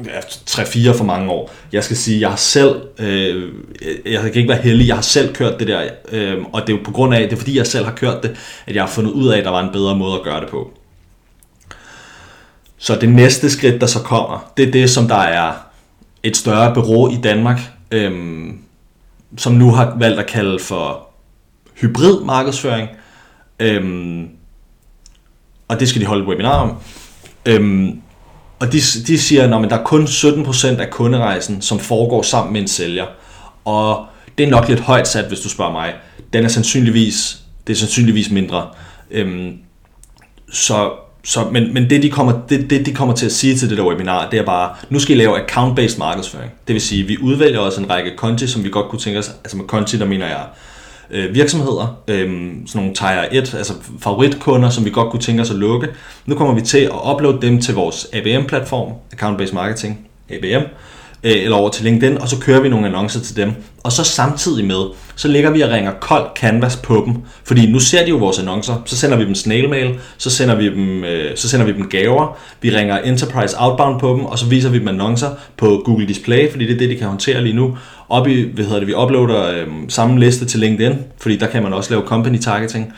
3-4 0.00 0.98
for 0.98 1.04
mange 1.04 1.30
år. 1.30 1.50
Jeg 1.72 1.84
skal 1.84 1.96
sige, 1.96 2.20
jeg 2.20 2.28
har 2.28 2.36
selv, 2.36 2.82
øh, 2.98 3.52
jeg 4.06 4.20
kan 4.20 4.34
ikke 4.34 4.48
være 4.48 4.62
heldig, 4.62 4.88
jeg 4.88 4.94
har 4.94 5.02
selv 5.02 5.34
kørt 5.34 5.58
det 5.58 5.68
der, 5.68 5.88
øh, 6.12 6.38
og 6.52 6.60
det 6.60 6.72
er 6.72 6.76
jo 6.76 6.82
på 6.84 6.90
grund 6.90 7.14
af, 7.14 7.20
det 7.20 7.32
er 7.32 7.36
fordi 7.36 7.56
jeg 7.56 7.66
selv 7.66 7.84
har 7.84 7.92
kørt 7.92 8.22
det, 8.22 8.36
at 8.66 8.74
jeg 8.74 8.82
har 8.82 8.90
fundet 8.90 9.10
ud 9.10 9.28
af, 9.28 9.38
at 9.38 9.44
der 9.44 9.50
var 9.50 9.60
en 9.60 9.72
bedre 9.72 9.96
måde 9.96 10.14
at 10.14 10.22
gøre 10.22 10.40
det 10.40 10.48
på. 10.48 10.70
Så 12.78 12.96
det 13.00 13.08
næste 13.08 13.50
skridt, 13.50 13.80
der 13.80 13.86
så 13.86 13.98
kommer, 13.98 14.52
det 14.56 14.68
er 14.68 14.72
det, 14.72 14.90
som 14.90 15.08
der 15.08 15.14
er 15.14 15.52
et 16.22 16.36
større 16.36 16.74
bureau 16.74 17.10
i 17.10 17.16
Danmark, 17.22 17.60
øh, 17.90 18.12
som 19.36 19.52
nu 19.52 19.70
har 19.70 19.96
valgt 19.98 20.20
at 20.20 20.26
kalde 20.26 20.58
for 20.58 21.08
hybrid 21.74 22.20
markedsføring, 22.24 22.88
øh, 23.60 24.22
og 25.68 25.80
det 25.80 25.88
skal 25.88 26.00
de 26.00 26.06
holde 26.06 26.22
et 26.22 26.28
webinar 26.28 26.60
om. 26.60 26.76
Øh, 27.46 27.88
og 28.62 28.72
de, 28.72 28.78
de 29.06 29.18
siger, 29.18 29.58
at 29.58 29.70
der 29.70 29.78
er 29.78 29.84
kun 29.84 30.04
17% 30.04 30.66
af 30.66 30.90
kunderejsen, 30.90 31.62
som 31.62 31.78
foregår 31.78 32.22
sammen 32.22 32.52
med 32.52 32.60
en 32.60 32.68
sælger. 32.68 33.06
Og 33.64 34.06
det 34.38 34.46
er 34.46 34.50
nok 34.50 34.68
lidt 34.68 34.80
højt 34.80 35.08
sat, 35.08 35.24
hvis 35.24 35.40
du 35.40 35.48
spørger 35.48 35.72
mig. 35.72 35.94
Den 36.32 36.44
er 36.44 36.48
sandsynligvis, 36.48 37.38
det 37.66 37.72
er 37.72 37.76
sandsynligvis 37.76 38.30
mindre. 38.30 38.68
Øhm, 39.10 39.52
så, 40.52 40.90
så, 41.24 41.44
men, 41.52 41.74
men 41.74 41.90
det, 41.90 42.02
de 42.02 42.10
kommer, 42.10 42.40
det, 42.48 42.70
det, 42.70 42.86
de 42.86 42.94
kommer 42.94 43.14
til 43.14 43.26
at 43.26 43.32
sige 43.32 43.56
til 43.56 43.70
det 43.70 43.78
der 43.78 43.84
webinar, 43.84 44.30
det 44.30 44.38
er 44.38 44.44
bare, 44.44 44.74
nu 44.90 44.98
skal 44.98 45.16
I 45.16 45.18
lave 45.18 45.38
account-based 45.38 45.98
markedsføring. 45.98 46.50
Det 46.66 46.72
vil 46.72 46.82
sige, 46.82 47.04
vi 47.04 47.18
udvælger 47.18 47.58
også 47.58 47.80
en 47.80 47.90
række 47.90 48.16
konti, 48.16 48.46
som 48.46 48.64
vi 48.64 48.68
godt 48.68 48.88
kunne 48.88 49.00
tænke 49.00 49.18
os, 49.18 49.28
altså 49.28 49.56
med 49.56 49.64
konti, 49.64 49.98
der 49.98 50.06
mener 50.06 50.26
jeg 50.26 50.44
øh, 51.10 51.34
virksomheder, 51.34 52.02
øh, 52.08 52.30
sådan 52.66 52.66
nogle 52.74 52.94
tier 52.94 53.24
1, 53.30 53.54
altså 53.54 53.72
favoritkunder, 54.00 54.70
som 54.70 54.84
vi 54.84 54.90
godt 54.90 55.10
kunne 55.10 55.22
tænke 55.22 55.42
os 55.42 55.50
at 55.50 55.56
lukke. 55.56 55.88
Nu 56.26 56.34
kommer 56.34 56.54
vi 56.54 56.60
til 56.60 56.78
at 56.78 57.12
uploade 57.12 57.42
dem 57.42 57.60
til 57.60 57.74
vores 57.74 58.06
ABM-platform, 58.12 58.92
Account 59.12 59.38
Based 59.38 59.54
Marketing, 59.54 60.08
ABM, 60.30 60.44
øh, 60.44 60.62
Øh, 61.24 61.42
eller 61.42 61.56
over 61.56 61.70
til 61.70 61.84
LinkedIn, 61.84 62.18
og 62.18 62.28
så 62.28 62.38
kører 62.38 62.60
vi 62.60 62.68
nogle 62.68 62.86
annoncer 62.86 63.20
til 63.20 63.36
dem. 63.36 63.52
Og 63.82 63.92
så 63.92 64.04
samtidig 64.04 64.64
med, 64.64 64.84
så 65.16 65.28
lægger 65.28 65.50
vi 65.50 65.60
og 65.60 65.70
ringer 65.70 65.92
kold 66.00 66.26
canvas 66.36 66.76
på 66.76 67.02
dem, 67.06 67.14
fordi 67.44 67.70
nu 67.70 67.78
ser 67.78 68.04
de 68.04 68.10
jo 68.10 68.16
vores 68.16 68.38
annoncer, 68.38 68.82
så 68.84 68.96
sender 68.96 69.16
vi 69.16 69.24
dem 69.24 69.34
snail 69.34 69.68
mail, 69.68 69.98
så 70.18 70.30
sender 70.30 70.54
vi 70.54 70.68
dem, 70.70 71.04
øh, 71.04 71.36
så 71.36 71.48
sender 71.48 71.66
vi 71.66 71.72
dem 71.72 71.88
gaver, 71.88 72.38
vi 72.60 72.76
ringer 72.76 72.98
enterprise 72.98 73.56
outbound 73.58 74.00
på 74.00 74.08
dem, 74.08 74.24
og 74.24 74.38
så 74.38 74.46
viser 74.46 74.68
vi 74.68 74.78
dem 74.78 74.88
annoncer 74.88 75.28
på 75.56 75.82
Google 75.84 76.08
Display, 76.08 76.50
fordi 76.50 76.66
det 76.66 76.74
er 76.74 76.78
det, 76.78 76.90
de 76.90 76.96
kan 76.96 77.06
håndtere 77.06 77.42
lige 77.42 77.56
nu. 77.56 77.78
Op 78.08 78.28
i, 78.28 78.50
hvad 78.54 78.64
hedder 78.64 78.78
det, 78.78 78.88
vi 78.88 78.94
uploader 78.94 79.50
øh, 79.50 79.66
samme 79.88 80.20
liste 80.20 80.44
til 80.44 80.60
LinkedIn, 80.60 80.98
fordi 81.20 81.36
der 81.36 81.46
kan 81.46 81.62
man 81.62 81.72
også 81.72 81.90
lave 81.90 82.06
company 82.06 82.38
targeting. 82.38 82.92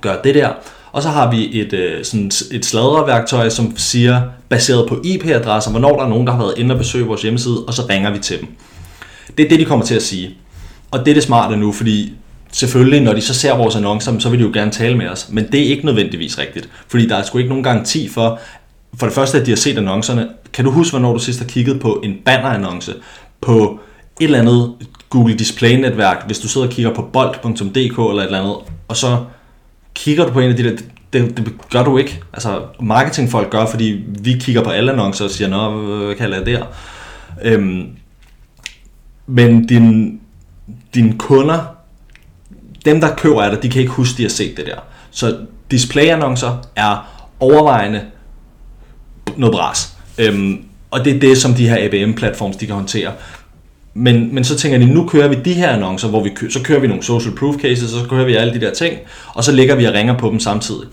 Gør 0.00 0.22
det 0.24 0.34
der. 0.34 0.48
Og 0.92 1.02
så 1.02 1.08
har 1.08 1.30
vi 1.30 1.60
et, 1.60 1.72
øh, 1.72 2.04
sådan 2.04 2.30
et 2.52 2.64
sladreværktøj, 2.64 3.48
som 3.48 3.76
siger, 3.76 4.22
baseret 4.48 4.88
på 4.88 5.00
IP-adresser, 5.04 5.70
hvornår 5.70 5.96
der 5.96 6.04
er 6.04 6.08
nogen, 6.08 6.26
der 6.26 6.32
har 6.32 6.42
været 6.42 6.54
inde 6.56 6.74
og 6.74 6.78
besøge 6.78 7.06
vores 7.06 7.22
hjemmeside, 7.22 7.64
og 7.66 7.74
så 7.74 7.82
ringer 7.88 8.10
vi 8.10 8.18
til 8.18 8.40
dem. 8.40 8.48
Det 9.38 9.44
er 9.44 9.48
det, 9.48 9.60
de 9.60 9.64
kommer 9.64 9.84
til 9.84 9.94
at 9.94 10.02
sige. 10.02 10.30
Og 10.90 10.98
det 10.98 11.08
er 11.08 11.14
det 11.14 11.22
smarte 11.22 11.56
nu, 11.56 11.72
fordi 11.72 12.12
selvfølgelig, 12.52 13.00
når 13.00 13.12
de 13.12 13.20
så 13.20 13.34
ser 13.34 13.56
vores 13.56 13.76
annoncer, 13.76 14.18
så 14.18 14.28
vil 14.28 14.38
de 14.38 14.44
jo 14.44 14.50
gerne 14.54 14.70
tale 14.70 14.96
med 14.96 15.08
os. 15.08 15.28
Men 15.30 15.52
det 15.52 15.60
er 15.60 15.64
ikke 15.64 15.86
nødvendigvis 15.86 16.38
rigtigt. 16.38 16.68
Fordi 16.88 17.08
der 17.08 17.16
er 17.16 17.22
sgu 17.22 17.38
ikke 17.38 17.48
nogen 17.48 17.64
garanti 17.64 18.08
for, 18.08 18.40
for 18.96 19.06
det 19.06 19.14
første, 19.14 19.40
at 19.40 19.46
de 19.46 19.50
har 19.50 19.56
set 19.56 19.78
annoncerne. 19.78 20.28
Kan 20.52 20.64
du 20.64 20.70
huske, 20.70 20.92
hvornår 20.92 21.12
du 21.12 21.18
sidst 21.18 21.40
har 21.40 21.46
kigget 21.46 21.80
på 21.80 22.00
en 22.04 22.14
bannerannonce 22.24 22.94
på 23.40 23.80
et 24.20 24.24
eller 24.24 24.38
andet 24.38 24.72
Google 25.10 25.34
Display-netværk, 25.34 26.26
hvis 26.26 26.38
du 26.38 26.48
sidder 26.48 26.66
og 26.66 26.72
kigger 26.72 26.94
på 26.94 27.02
bold.dk 27.02 27.74
eller 27.74 28.22
et 28.22 28.24
eller 28.24 28.40
andet, 28.40 28.56
og 28.88 28.96
så 28.96 29.16
kigger 29.94 30.24
du 30.24 30.32
på 30.32 30.40
en 30.40 30.50
af 30.50 30.56
de 30.56 30.64
der, 30.64 30.76
det, 31.12 31.36
det 31.36 31.52
gør 31.70 31.84
du 31.84 31.98
ikke. 31.98 32.22
Altså 32.32 32.62
marketingfolk 32.80 33.50
gør, 33.50 33.66
fordi 33.66 34.04
vi 34.06 34.32
kigger 34.32 34.64
på 34.64 34.70
alle 34.70 34.92
annoncer 34.92 35.24
og 35.24 35.30
siger, 35.30 35.48
nå, 35.48 35.70
hvad 35.80 36.14
kan 36.14 36.22
jeg 36.22 36.30
lade 36.30 36.50
der? 36.50 36.64
Øhm, 37.42 37.88
men 39.26 39.66
din, 39.66 40.20
dine 40.94 41.18
kunder, 41.18 41.76
dem 42.84 43.00
der 43.00 43.14
køber 43.16 43.42
af 43.42 43.50
dig, 43.50 43.62
de 43.62 43.68
kan 43.68 43.80
ikke 43.80 43.92
huske, 43.92 44.16
de 44.16 44.22
har 44.22 44.30
set 44.30 44.56
det 44.56 44.66
der. 44.66 44.78
Så 45.10 45.38
display-annoncer 45.70 46.68
er 46.76 47.26
overvejende 47.40 48.04
noget 49.36 49.54
bras. 49.54 49.96
Øhm, 50.18 50.64
og 50.90 51.04
det 51.04 51.16
er 51.16 51.20
det, 51.20 51.38
som 51.38 51.54
de 51.54 51.68
her 51.68 51.76
ABM-platforms 51.84 52.56
de 52.56 52.66
kan 52.66 52.74
håndtere. 52.74 53.12
Men, 53.94 54.34
men 54.34 54.44
så 54.44 54.56
tænker 54.56 54.78
de, 54.78 54.86
nu 54.86 55.06
kører 55.06 55.28
vi 55.28 55.34
de 55.34 55.52
her 55.52 55.68
annoncer, 55.70 56.08
hvor 56.08 56.22
vi 56.22 56.30
kø- 56.30 56.50
så 56.50 56.62
kører 56.62 56.80
vi 56.80 56.86
nogle 56.86 57.02
social 57.02 57.34
proof 57.34 57.56
cases, 57.56 57.94
og 57.94 58.00
så 58.00 58.08
kører 58.08 58.24
vi 58.24 58.34
alle 58.34 58.54
de 58.54 58.60
der 58.60 58.74
ting, 58.74 58.98
og 59.34 59.44
så 59.44 59.52
ligger 59.52 59.74
vi 59.74 59.84
og 59.84 59.94
ringer 59.94 60.18
på 60.18 60.28
dem 60.28 60.40
samtidig. 60.40 60.86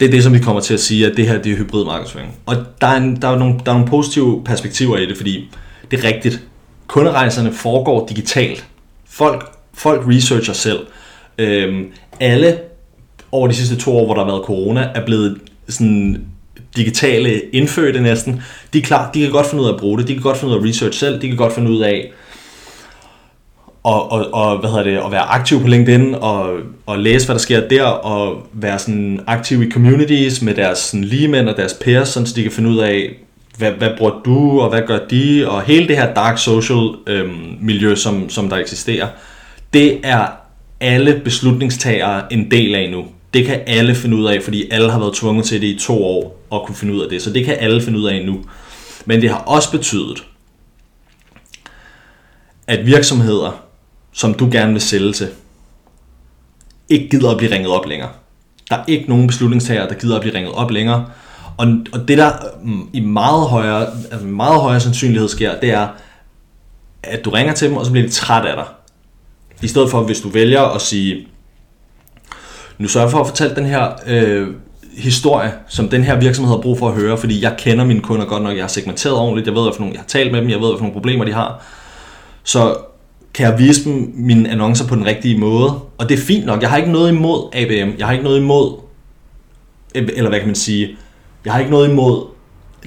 Det 0.00 0.06
er 0.06 0.10
det, 0.10 0.22
som 0.22 0.32
vi 0.32 0.38
kommer 0.38 0.60
til 0.62 0.74
at 0.74 0.80
sige, 0.80 1.06
at 1.06 1.16
det 1.16 1.26
her 1.28 1.42
det 1.42 1.52
er 1.52 1.56
hybrid 1.56 1.84
markedsføring. 1.84 2.36
Og 2.46 2.56
der 2.80 2.86
er, 2.86 2.96
en, 2.96 3.22
der, 3.22 3.28
er 3.28 3.38
nogle, 3.38 3.54
der 3.66 3.72
er 3.72 3.76
nogle 3.76 3.88
positive 3.90 4.42
perspektiver 4.44 4.96
i 4.98 5.06
det, 5.06 5.16
fordi 5.16 5.50
det 5.90 6.04
er 6.04 6.04
rigtigt. 6.04 6.42
Kunderejserne 6.86 7.52
foregår 7.52 8.06
digitalt. 8.06 8.66
Folk, 9.08 9.52
folk 9.74 10.02
researcher 10.08 10.52
selv. 10.52 10.78
Øhm, 11.38 11.86
alle 12.20 12.58
over 13.32 13.48
de 13.48 13.54
sidste 13.54 13.76
to 13.76 13.96
år, 13.96 14.04
hvor 14.04 14.14
der 14.14 14.24
har 14.24 14.30
været 14.30 14.44
corona, 14.44 14.88
er 14.94 15.04
blevet 15.04 15.38
sådan 15.68 16.24
digitale 16.76 17.40
indfødte 17.52 18.00
næsten. 18.00 18.42
De 18.72 18.78
er 18.78 18.82
klar, 18.82 19.10
de 19.14 19.20
kan 19.20 19.30
godt 19.30 19.46
finde 19.46 19.62
ud 19.62 19.68
af 19.68 19.72
at 19.72 19.80
bruge 19.80 19.98
det, 19.98 20.08
de 20.08 20.12
kan 20.12 20.22
godt 20.22 20.36
finde 20.36 20.54
ud 20.54 20.58
af 20.58 20.62
at 20.62 20.68
research 20.68 20.98
selv, 20.98 21.22
de 21.22 21.28
kan 21.28 21.36
godt 21.36 21.52
finde 21.52 21.70
ud 21.70 21.80
af 21.80 22.12
og, 23.82 24.12
og, 24.12 24.34
og 24.34 24.58
hvad 24.58 24.70
hedder 24.70 24.84
det, 24.84 24.96
at 25.06 25.12
være 25.12 25.20
aktiv 25.20 25.60
på 25.60 25.66
LinkedIn 25.66 26.14
og, 26.14 26.58
og 26.86 26.98
læse, 26.98 27.26
hvad 27.26 27.34
der 27.34 27.40
sker 27.40 27.68
der, 27.68 27.82
og 27.84 28.46
være 28.52 28.78
sådan 28.78 29.20
aktiv 29.26 29.62
i 29.62 29.70
communities 29.70 30.42
med 30.42 30.54
deres 30.54 30.78
sådan, 30.78 31.04
ligemænd 31.04 31.48
og 31.48 31.56
deres 31.56 31.74
peers, 31.74 32.08
sådan, 32.08 32.26
så 32.26 32.34
de 32.36 32.42
kan 32.42 32.52
finde 32.52 32.70
ud 32.70 32.78
af, 32.78 33.10
hvad, 33.58 33.70
hvad 33.70 33.90
bruger 33.98 34.12
du, 34.24 34.60
og 34.60 34.68
hvad 34.68 34.82
gør 34.86 34.98
de, 35.10 35.44
og 35.48 35.62
hele 35.62 35.88
det 35.88 35.96
her 35.96 36.14
dark 36.14 36.38
social 36.38 36.88
øhm, 37.06 37.56
miljø, 37.60 37.94
som, 37.94 38.28
som 38.28 38.48
der 38.48 38.56
eksisterer, 38.56 39.08
det 39.74 39.98
er 40.02 40.26
alle 40.80 41.20
beslutningstagere 41.24 42.32
en 42.32 42.50
del 42.50 42.74
af 42.74 42.90
nu. 42.90 43.04
Det 43.34 43.46
kan 43.46 43.60
alle 43.66 43.94
finde 43.94 44.16
ud 44.16 44.26
af, 44.26 44.42
fordi 44.42 44.70
alle 44.70 44.90
har 44.90 44.98
været 44.98 45.14
tvunget 45.14 45.44
til 45.44 45.60
det 45.60 45.66
i 45.66 45.78
to 45.78 46.04
år 46.04 46.39
at 46.52 46.62
kunne 46.66 46.76
finde 46.76 46.94
ud 46.94 47.00
af 47.00 47.08
det, 47.08 47.22
så 47.22 47.30
det 47.32 47.44
kan 47.44 47.56
alle 47.58 47.82
finde 47.82 47.98
ud 47.98 48.08
af 48.08 48.26
nu. 48.26 48.44
Men 49.06 49.22
det 49.22 49.30
har 49.30 49.38
også 49.38 49.70
betydet, 49.70 50.24
at 52.66 52.86
virksomheder, 52.86 53.62
som 54.12 54.34
du 54.34 54.48
gerne 54.52 54.72
vil 54.72 54.80
sælge 54.80 55.12
til, 55.12 55.28
ikke 56.88 57.08
gider 57.08 57.30
at 57.30 57.36
blive 57.36 57.52
ringet 57.52 57.70
op 57.70 57.86
længere. 57.86 58.10
Der 58.70 58.76
er 58.76 58.84
ikke 58.86 59.08
nogen 59.08 59.26
beslutningstager, 59.26 59.88
der 59.88 59.94
gider 59.94 60.14
at 60.14 60.20
blive 60.20 60.34
ringet 60.34 60.52
op 60.52 60.70
længere. 60.70 61.06
Og, 61.56 61.66
og 61.92 62.08
det 62.08 62.18
der 62.18 62.32
mm, 62.62 62.88
i 62.92 63.00
meget 63.00 63.48
højere, 63.48 63.86
altså 64.10 64.26
meget 64.26 64.60
højere 64.60 64.80
sandsynlighed 64.80 65.28
sker, 65.28 65.60
det 65.60 65.70
er, 65.70 65.88
at 67.02 67.24
du 67.24 67.30
ringer 67.30 67.54
til 67.54 67.68
dem, 67.68 67.76
og 67.76 67.86
så 67.86 67.92
bliver 67.92 68.06
de 68.06 68.12
træt 68.12 68.46
af 68.46 68.56
dig. 68.56 68.66
I 69.62 69.68
stedet 69.68 69.90
for, 69.90 70.02
hvis 70.02 70.20
du 70.20 70.28
vælger 70.28 70.62
at 70.62 70.80
sige, 70.80 71.26
nu 72.78 72.88
sørger 72.88 73.06
jeg 73.06 73.10
for 73.10 73.20
at 73.20 73.26
fortælle 73.26 73.56
den 73.56 73.66
her 73.66 73.92
øh, 74.06 74.48
historie, 75.00 75.52
som 75.68 75.88
den 75.88 76.04
her 76.04 76.20
virksomhed 76.20 76.54
har 76.54 76.60
brug 76.62 76.78
for 76.78 76.88
at 76.88 76.94
høre, 76.94 77.18
fordi 77.18 77.42
jeg 77.42 77.54
kender 77.58 77.84
mine 77.84 78.00
kunder 78.00 78.26
godt 78.26 78.42
nok, 78.42 78.56
jeg 78.56 78.62
har 78.62 78.68
segmenteret 78.68 79.16
ordentligt, 79.16 79.46
jeg 79.46 79.54
ved, 79.54 79.62
hvad 79.62 79.72
for 79.72 79.80
nogle, 79.80 79.94
jeg 79.94 80.00
har 80.00 80.06
talt 80.06 80.32
med 80.32 80.40
dem, 80.40 80.50
jeg 80.50 80.60
ved, 80.60 80.68
hvad 80.68 80.78
for 80.78 80.82
nogle 80.82 80.92
problemer 80.92 81.24
de 81.24 81.32
har. 81.32 81.62
Så 82.42 82.76
kan 83.34 83.46
jeg 83.46 83.58
vise 83.58 83.84
dem 83.84 84.12
mine 84.14 84.50
annoncer 84.50 84.86
på 84.86 84.94
den 84.94 85.06
rigtige 85.06 85.38
måde. 85.38 85.70
Og 85.98 86.08
det 86.08 86.18
er 86.18 86.22
fint 86.22 86.46
nok. 86.46 86.62
Jeg 86.62 86.70
har 86.70 86.76
ikke 86.76 86.92
noget 86.92 87.12
imod 87.12 87.48
ABM. 87.52 87.98
Jeg 87.98 88.06
har 88.06 88.12
ikke 88.12 88.24
noget 88.24 88.38
imod, 88.38 88.72
eller 89.94 90.28
hvad 90.28 90.38
kan 90.38 90.48
man 90.48 90.54
sige, 90.54 90.96
jeg 91.44 91.52
har 91.52 91.60
ikke 91.60 91.70
noget 91.70 91.88
imod 91.88 92.26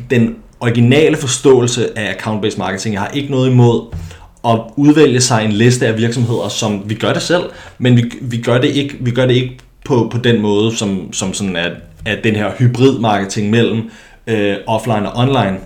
den 0.09 0.35
originale 0.59 1.17
forståelse 1.17 1.97
af 1.97 2.13
account-based 2.13 2.57
marketing. 2.57 2.93
Jeg 2.93 3.01
har 3.01 3.09
ikke 3.09 3.31
noget 3.31 3.49
imod 3.49 3.81
at 4.47 4.59
udvælge 4.75 5.21
sig 5.21 5.45
en 5.45 5.51
liste 5.51 5.87
af 5.87 5.97
virksomheder, 5.97 6.49
som 6.49 6.83
vi 6.85 6.95
gør 6.95 7.13
det 7.13 7.21
selv, 7.21 7.43
men 7.77 7.97
vi, 7.97 8.03
vi 8.21 8.37
gør 8.37 8.57
det 8.61 8.67
ikke, 8.67 8.97
vi 8.99 9.11
gør 9.11 9.25
det 9.25 9.33
ikke 9.33 9.57
på, 9.85 10.07
på 10.11 10.17
den 10.17 10.41
måde, 10.41 10.75
som, 10.75 11.13
som 11.13 11.33
sådan 11.33 11.55
er, 11.55 11.69
af 12.05 12.17
den 12.23 12.35
her 12.35 12.51
hybrid 12.59 12.99
marketing 12.99 13.49
mellem 13.49 13.91
øh, 14.27 14.55
offline 14.67 15.11
og 15.11 15.27
online 15.27 15.57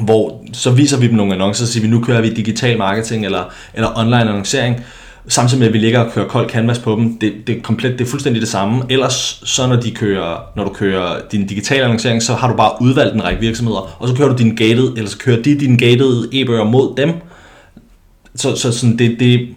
hvor 0.00 0.44
så 0.52 0.70
viser 0.70 0.98
vi 0.98 1.06
dem 1.06 1.14
nogle 1.14 1.34
annoncer, 1.34 1.64
og 1.64 1.68
siger 1.68 1.82
vi, 1.82 1.90
nu 1.90 2.00
kører 2.00 2.20
vi 2.20 2.34
digital 2.34 2.78
marketing 2.78 3.24
eller, 3.24 3.44
eller 3.74 3.98
online 3.98 4.20
annoncering, 4.20 4.84
samtidig 5.28 5.58
med, 5.58 5.66
at 5.66 5.72
vi 5.72 5.78
ligger 5.78 6.00
og 6.00 6.12
kører 6.12 6.28
kold 6.28 6.50
canvas 6.50 6.78
på 6.78 6.92
dem. 6.92 7.18
Det, 7.18 7.34
det, 7.46 7.56
er 7.56 7.60
komplet, 7.62 7.98
det 7.98 8.06
er 8.06 8.10
fuldstændig 8.10 8.40
det 8.40 8.48
samme. 8.48 8.82
Ellers, 8.90 9.42
så 9.44 9.66
når, 9.66 9.76
de 9.76 9.90
kører, 9.90 10.36
når 10.56 10.64
du 10.64 10.70
kører 10.70 11.20
din 11.32 11.46
digitale 11.46 11.84
annoncering, 11.84 12.22
så 12.22 12.34
har 12.34 12.48
du 12.48 12.56
bare 12.56 12.72
udvalgt 12.80 13.14
en 13.14 13.24
række 13.24 13.40
virksomheder, 13.40 13.96
og 13.98 14.08
så 14.08 14.14
kører 14.14 14.28
du 14.28 14.36
din 14.36 14.56
gated, 14.56 14.92
eller 14.96 15.10
så 15.10 15.18
kører 15.18 15.42
de 15.42 15.60
din 15.60 15.76
gated 15.76 16.28
e-bøger 16.32 16.64
mod 16.64 16.96
dem. 16.96 17.12
Så, 18.34 18.56
så 18.56 18.72
sådan, 18.72 18.98
det, 18.98 19.20
det, 19.20 19.48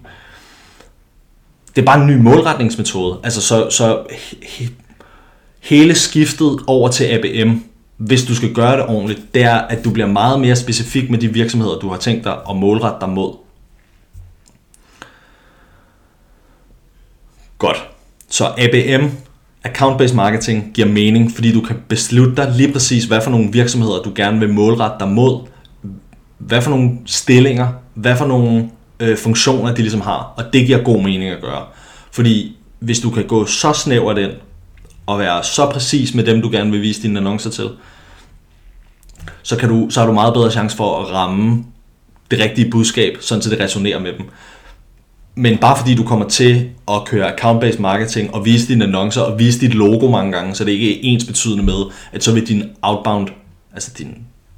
det 1.75 1.81
er 1.81 1.85
bare 1.85 2.01
en 2.01 2.07
ny 2.07 2.15
målretningsmetode. 2.17 3.19
Altså, 3.23 3.41
så, 3.41 3.69
så 3.69 4.03
he, 4.43 4.69
hele 5.59 5.95
skiftet 5.95 6.59
over 6.67 6.89
til 6.89 7.05
ABM 7.05 7.59
hvis 7.99 8.25
du 8.25 8.35
skal 8.35 8.53
gøre 8.53 8.77
det 8.77 8.85
ordentligt, 8.85 9.33
det 9.33 9.43
er, 9.43 9.55
at 9.55 9.85
du 9.85 9.91
bliver 9.91 10.07
meget 10.07 10.39
mere 10.39 10.55
specifik 10.55 11.09
med 11.09 11.19
de 11.19 11.33
virksomheder, 11.33 11.79
du 11.79 11.89
har 11.89 11.97
tænkt 11.97 12.23
dig 12.23 12.37
at 12.49 12.55
målrette 12.55 12.97
dig 13.01 13.09
mod. 13.09 13.33
Godt. 17.57 17.87
Så 18.29 18.45
ABM, 18.45 19.05
Account-Based 19.67 20.15
Marketing, 20.15 20.71
giver 20.73 20.87
mening, 20.87 21.31
fordi 21.31 21.53
du 21.53 21.61
kan 21.61 21.75
beslutte 21.87 22.35
dig 22.35 22.53
lige 22.55 22.73
præcis, 22.73 23.05
hvad 23.05 23.21
for 23.21 23.31
nogle 23.31 23.51
virksomheder, 23.51 24.01
du 24.01 24.11
gerne 24.15 24.39
vil 24.39 24.53
målrette 24.53 24.95
dig 24.99 25.07
mod, 25.07 25.47
hvad 26.37 26.61
for 26.61 26.69
nogle 26.69 26.91
stillinger, 27.05 27.67
hvad 27.93 28.17
for 28.17 28.25
nogle 28.25 28.69
øh, 28.99 29.17
funktioner, 29.17 29.75
de 29.75 29.81
ligesom 29.81 30.01
har, 30.01 30.33
og 30.37 30.43
det 30.53 30.65
giver 30.65 30.83
god 30.83 31.03
mening 31.03 31.29
at 31.29 31.41
gøre. 31.41 31.65
Fordi 32.11 32.57
hvis 32.79 32.99
du 32.99 33.09
kan 33.09 33.27
gå 33.27 33.45
så 33.45 33.73
snævert 33.73 34.17
ind, 34.17 34.31
og 35.09 35.19
være 35.19 35.43
så 35.43 35.69
præcis 35.69 36.13
med 36.13 36.23
dem, 36.23 36.41
du 36.41 36.49
gerne 36.51 36.71
vil 36.71 36.81
vise 36.81 37.01
dine 37.01 37.19
annoncer 37.19 37.49
til, 37.49 37.69
så, 39.43 39.55
kan 39.55 39.69
du, 39.69 39.87
så 39.89 39.99
har 39.99 40.07
du 40.07 40.13
meget 40.13 40.33
bedre 40.33 40.51
chance 40.51 40.77
for 40.77 41.01
at 41.01 41.11
ramme 41.11 41.65
det 42.31 42.39
rigtige 42.39 42.71
budskab, 42.71 43.17
sådan 43.21 43.41
så 43.41 43.49
det 43.49 43.59
resonerer 43.59 43.99
med 43.99 44.13
dem. 44.13 44.25
Men 45.35 45.57
bare 45.57 45.77
fordi 45.77 45.95
du 45.95 46.03
kommer 46.03 46.27
til 46.27 46.69
at 46.87 47.05
køre 47.05 47.35
account-based 47.35 47.81
marketing 47.81 48.33
og 48.33 48.45
vise 48.45 48.67
dine 48.67 48.85
annoncer 48.85 49.21
og 49.21 49.39
vise 49.39 49.59
dit 49.59 49.73
logo 49.73 50.09
mange 50.09 50.31
gange, 50.31 50.55
så 50.55 50.63
det 50.63 50.71
ikke 50.71 50.95
er 50.95 50.99
ens 51.03 51.25
betydende 51.25 51.63
med, 51.63 51.85
at 52.11 52.23
så 52.23 52.33
vil 52.33 52.47
din 52.47 52.63
outbound, 52.81 53.27
altså 53.73 53.91
din, 53.97 54.17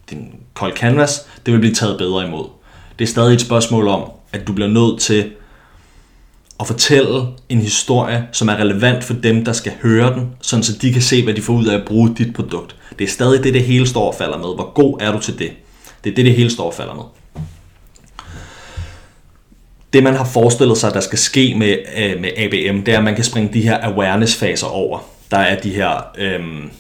din 0.09 0.27
cold 0.53 0.73
canvas, 0.73 1.27
det 1.45 1.53
vil 1.53 1.59
blive 1.59 1.73
taget 1.73 1.97
bedre 1.97 2.27
imod. 2.27 2.45
Det 2.99 3.05
er 3.05 3.09
stadig 3.09 3.33
et 3.33 3.41
spørgsmål 3.41 3.87
om, 3.87 4.11
at 4.31 4.47
du 4.47 4.53
bliver 4.53 4.69
nødt 4.69 4.99
til 4.99 5.31
at 6.61 6.67
fortælle 6.67 7.27
en 7.49 7.61
historie, 7.61 8.27
som 8.31 8.47
er 8.47 8.55
relevant 8.55 9.03
for 9.03 9.13
dem, 9.13 9.45
der 9.45 9.53
skal 9.53 9.73
høre 9.81 10.13
den, 10.13 10.31
sådan 10.41 10.63
så 10.63 10.77
de 10.81 10.93
kan 10.93 11.01
se, 11.01 11.23
hvad 11.23 11.33
de 11.33 11.41
får 11.41 11.53
ud 11.53 11.65
af 11.65 11.75
at 11.77 11.85
bruge 11.85 12.15
dit 12.17 12.33
produkt. 12.33 12.75
Det 12.99 13.03
er 13.03 13.11
stadig 13.11 13.43
det, 13.43 13.53
det 13.53 13.63
hele 13.63 13.87
står 13.87 14.07
og 14.07 14.15
falder 14.15 14.37
med. 14.37 14.55
Hvor 14.55 14.73
god 14.73 14.97
er 15.01 15.11
du 15.11 15.19
til 15.19 15.39
det? 15.39 15.51
Det 16.03 16.09
er 16.11 16.15
det, 16.15 16.25
det 16.25 16.33
hele 16.33 16.49
står 16.49 16.65
og 16.65 16.73
falder 16.73 16.93
med. 16.93 17.03
Det, 19.93 20.03
man 20.03 20.15
har 20.15 20.25
forestillet 20.25 20.77
sig, 20.77 20.93
der 20.93 20.99
skal 20.99 21.19
ske 21.19 21.55
med, 21.57 21.77
øh, 21.97 22.21
med 22.21 22.29
ABM, 22.37 22.83
det 22.83 22.93
er, 22.93 22.97
at 22.97 23.03
man 23.03 23.15
kan 23.15 23.23
springe 23.23 23.53
de 23.53 23.61
her 23.61 23.77
awareness-faser 23.81 24.67
over. 24.67 24.99
Der 25.31 25.37
er 25.37 25.59
de 25.59 25.69
her 25.69 26.11
øhm, 26.17 26.71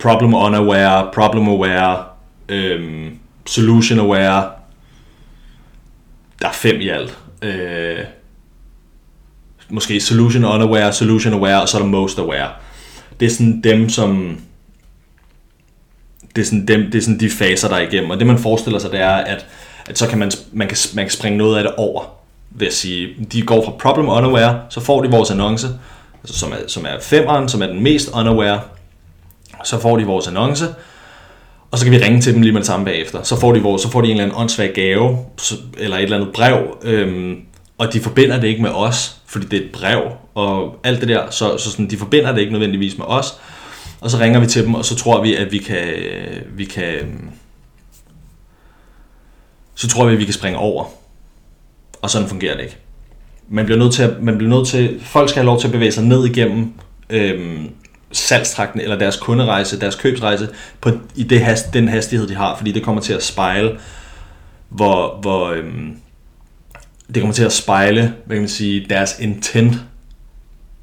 problem 0.00 0.34
unaware, 0.34 1.10
problem 1.14 1.48
aware, 1.48 2.04
øhm, 2.48 3.18
solution 3.46 3.98
aware. 3.98 4.50
Der 6.42 6.48
er 6.48 6.52
fem 6.52 6.80
i 6.80 6.88
alt. 6.88 7.18
Øh, 7.42 7.98
måske 9.70 10.00
solution 10.00 10.44
unaware, 10.44 10.92
solution 10.92 11.34
aware, 11.34 11.62
og 11.62 11.68
så 11.68 11.76
er 11.76 11.82
der 11.82 11.88
most 11.88 12.18
aware. 12.18 12.48
Det 13.20 13.26
er 13.26 13.30
sådan 13.30 13.60
dem, 13.64 13.88
som... 13.88 14.38
Det 16.36 16.42
er 16.42 16.46
sådan, 16.46 16.66
dem, 16.66 16.82
det 16.84 16.94
er 16.94 17.02
sådan 17.02 17.20
de 17.20 17.30
faser, 17.30 17.68
der 17.68 17.76
er 17.76 17.80
igennem. 17.80 18.10
Og 18.10 18.18
det 18.18 18.26
man 18.26 18.38
forestiller 18.38 18.78
sig, 18.78 18.90
det 18.90 19.00
er, 19.00 19.10
at, 19.10 19.46
at 19.86 19.98
så 19.98 20.06
kan 20.08 20.18
man, 20.18 20.30
man, 20.52 20.68
kan, 20.68 20.76
man 20.94 21.04
kan 21.04 21.12
springe 21.12 21.38
noget 21.38 21.56
af 21.56 21.62
det 21.62 21.72
over. 21.76 22.02
Ved 22.50 22.66
at 22.66 22.74
sige, 22.74 23.08
de 23.32 23.42
går 23.42 23.64
fra 23.64 23.72
problem 23.72 24.08
unaware, 24.08 24.60
så 24.70 24.80
får 24.80 25.02
de 25.02 25.10
vores 25.10 25.30
annonce, 25.30 25.68
altså 26.22 26.38
som, 26.38 26.52
er, 26.52 26.56
som 26.66 26.84
er 26.84 27.00
femeren, 27.00 27.48
som 27.48 27.62
er 27.62 27.66
den 27.66 27.82
mest 27.82 28.10
unaware. 28.14 28.60
Så 29.64 29.80
får 29.80 29.96
de 29.96 30.04
vores 30.04 30.28
annonce, 30.28 30.66
og 31.70 31.78
så 31.78 31.84
kan 31.84 31.92
vi 31.92 31.98
ringe 31.98 32.20
til 32.20 32.34
dem 32.34 32.42
lige 32.42 32.52
med 32.52 32.60
det 32.60 32.66
samme 32.66 32.86
bagefter. 32.86 33.22
Så 33.22 33.40
får 33.40 33.52
de, 33.52 33.62
vores, 33.62 33.82
så 33.82 33.90
får 33.90 34.00
de 34.00 34.06
en 34.06 34.10
eller 34.10 34.24
anden 34.24 34.38
åndssvag 34.38 34.72
gave, 34.74 35.18
eller 35.78 35.96
et 35.96 36.02
eller 36.02 36.16
andet 36.16 36.32
brev, 36.34 36.76
øhm, 36.82 37.36
og 37.78 37.92
de 37.92 38.00
forbinder 38.00 38.40
det 38.40 38.48
ikke 38.48 38.62
med 38.62 38.70
os, 38.70 39.19
fordi 39.30 39.46
det 39.46 39.58
er 39.60 39.64
et 39.64 39.72
brev 39.72 40.02
og 40.34 40.80
alt 40.84 41.00
det 41.00 41.08
der, 41.08 41.30
så, 41.30 41.58
så 41.58 41.70
sådan, 41.70 41.90
de 41.90 41.96
forbinder 41.96 42.32
det 42.32 42.40
ikke 42.40 42.52
nødvendigvis 42.52 42.98
med 42.98 43.06
os. 43.08 43.34
Og 44.00 44.10
så 44.10 44.18
ringer 44.18 44.40
vi 44.40 44.46
til 44.46 44.64
dem, 44.64 44.74
og 44.74 44.84
så 44.84 44.96
tror 44.96 45.22
vi, 45.22 45.34
at 45.34 45.52
vi 45.52 45.58
kan, 45.58 45.86
vi 46.56 46.64
kan 46.64 47.30
så 49.74 49.88
tror 49.88 50.06
vi, 50.06 50.12
at 50.12 50.18
vi 50.18 50.24
kan 50.24 50.34
springe 50.34 50.58
over. 50.58 50.84
Og 52.02 52.10
sådan 52.10 52.28
fungerer 52.28 52.56
det 52.56 52.62
ikke. 52.62 52.76
Man 53.48 53.64
bliver 53.64 53.78
nødt 53.78 53.94
til, 53.94 54.02
at, 54.02 54.22
man 54.22 54.38
bliver 54.38 54.56
nødt 54.56 54.68
til 54.68 55.00
folk 55.00 55.28
skal 55.28 55.40
have 55.40 55.46
lov 55.46 55.60
til 55.60 55.66
at 55.66 55.72
bevæge 55.72 55.92
sig 55.92 56.04
ned 56.04 56.26
igennem 56.26 56.72
øhm, 57.10 57.70
salgstrakten, 58.12 58.80
eller 58.80 58.98
deres 58.98 59.16
kunderejse, 59.16 59.80
deres 59.80 59.94
købsrejse, 59.94 60.48
på, 60.80 60.90
i 61.16 61.22
det 61.22 61.40
hast, 61.40 61.74
den 61.74 61.88
hastighed, 61.88 62.28
de 62.28 62.34
har, 62.34 62.56
fordi 62.56 62.72
det 62.72 62.82
kommer 62.82 63.02
til 63.02 63.12
at 63.12 63.22
spejle, 63.22 63.78
hvor, 64.68 65.18
hvor, 65.20 65.50
øhm, 65.50 65.96
det 67.14 67.20
kommer 67.20 67.34
til 67.34 67.44
at 67.44 67.52
spejle, 67.52 68.14
hvad 68.26 68.36
kan 68.36 68.42
man 68.42 68.48
sige, 68.48 68.86
deres 68.90 69.16
intent 69.20 69.74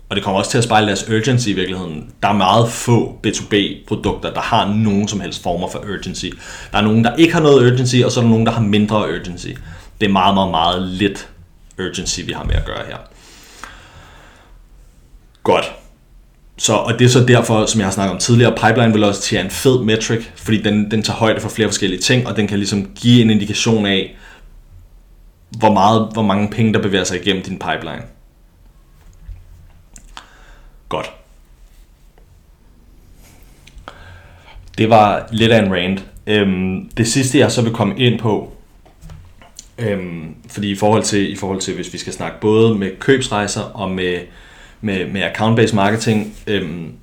og 0.10 0.16
det 0.16 0.24
kommer 0.24 0.40
også 0.40 0.52
til 0.52 0.58
at 0.58 0.64
spejle 0.64 0.88
deres 0.88 1.10
urgency 1.10 1.48
i 1.48 1.54
virkeligheden. 1.54 2.10
Der 2.24 2.30
er 2.30 2.34
meget 2.34 2.70
få 2.70 3.20
B2B-produkter, 3.28 4.34
der 4.34 4.42
har 4.42 4.74
nogen 4.74 5.08
som 5.08 5.20
helst 5.20 5.44
former 5.44 5.68
for 5.70 5.80
urgency. 5.80 6.26
Der 6.72 6.78
er 6.78 6.82
nogen, 6.82 7.04
der 7.04 7.16
ikke 7.16 7.34
har 7.34 7.42
noget 7.42 7.72
urgency, 7.72 7.96
og 8.06 8.12
så 8.12 8.20
er 8.20 8.24
der 8.24 8.30
nogen, 8.30 8.46
der 8.46 8.52
har 8.52 8.62
mindre 8.62 8.98
urgency. 8.98 9.48
Det 10.02 10.08
er 10.08 10.12
meget, 10.12 10.34
meget, 10.34 10.52
meget 10.52 10.82
lidt 10.82 11.30
urgency, 11.80 12.20
vi 12.26 12.32
har 12.32 12.44
med 12.44 12.56
at 12.56 12.66
gøre 12.66 12.86
her. 12.88 12.98
Godt. 15.44 15.72
Så, 16.58 16.74
og 16.74 17.00
det 17.00 17.06
er 17.06 17.10
så 17.10 17.24
derfor, 17.24 17.66
som 17.66 17.80
jeg 17.80 17.88
har 17.88 17.92
snakket 17.92 18.14
om 18.14 18.20
tidligere, 18.20 18.56
pipeline 18.56 18.94
velocity 18.94 19.34
er 19.36 19.42
en 19.42 19.52
fed 19.52 19.80
metric, 19.80 20.26
fordi 20.36 20.62
den, 20.62 20.92
den 20.92 21.04
tager 21.04 21.18
højde 21.18 21.42
for 21.42 21.50
flere 21.50 21.68
forskellige 21.68 22.02
ting, 22.02 22.28
og 22.28 22.38
den 22.38 22.48
kan 22.48 22.58
ligesom 22.58 22.92
give 22.96 23.22
en 23.22 23.30
indikation 23.30 23.86
af, 23.86 24.18
hvor, 25.50 25.74
meget, 25.74 26.10
hvor 26.14 26.22
mange 26.22 26.50
penge, 26.50 26.74
der 26.74 26.82
bevæger 26.82 27.04
sig 27.04 27.22
igennem 27.22 27.44
din 27.44 27.60
pipeline. 27.60 28.04
Godt. 30.90 31.12
Det 34.78 34.90
var 34.90 35.28
lidt 35.32 35.52
af 35.52 35.60
en 35.66 35.74
rant. 35.74 36.06
Øhm, 36.28 36.90
det 36.98 37.08
sidste, 37.08 37.40
jeg 37.40 37.52
så 37.52 37.62
vil 37.62 37.74
komme 37.74 38.00
ind 38.00 38.20
på, 38.20 38.54
øhm, 39.78 40.36
fordi 40.50 40.72
i 40.72 40.76
forhold, 40.76 41.04
til, 41.04 41.32
i 41.32 41.36
forhold 41.36 41.62
til, 41.62 41.76
hvis 41.76 41.94
vi 41.94 41.98
skal 41.98 42.14
snakke 42.14 42.40
både 42.40 42.76
med 42.76 42.92
købsrejser 43.00 43.62
og 43.62 43.92
med, 43.92 44.20
med, 44.82 45.06
med 45.06 45.22
account-based 45.22 45.76
marketing, 45.76 46.36
øhm, 46.48 46.94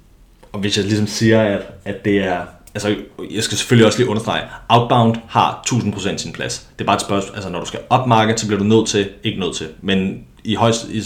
og 0.52 0.60
hvis 0.60 0.76
jeg 0.76 0.84
ligesom 0.84 1.06
siger, 1.06 1.42
at, 1.42 1.62
at 1.84 2.04
det 2.04 2.18
er, 2.18 2.42
altså 2.74 2.96
jeg 3.30 3.42
skal 3.42 3.58
selvfølgelig 3.58 3.86
også 3.86 3.98
lige 3.98 4.08
understrege, 4.08 4.42
outbound 4.68 5.16
har 5.28 5.62
1000% 5.72 6.16
sin 6.16 6.32
plads. 6.32 6.68
Det 6.78 6.84
er 6.84 6.86
bare 6.86 6.96
et 6.96 7.02
spørgsmål, 7.02 7.34
altså 7.34 7.50
når 7.50 7.60
du 7.60 7.66
skal 7.66 7.80
upmarket, 7.94 8.40
så 8.40 8.46
bliver 8.46 8.58
du 8.58 8.64
nødt 8.64 8.88
til, 8.88 9.08
ikke 9.24 9.40
nødt 9.40 9.56
til, 9.56 9.68
men 9.80 10.24
i, 10.44 10.54
højst, 10.54 10.88
i, 10.88 11.02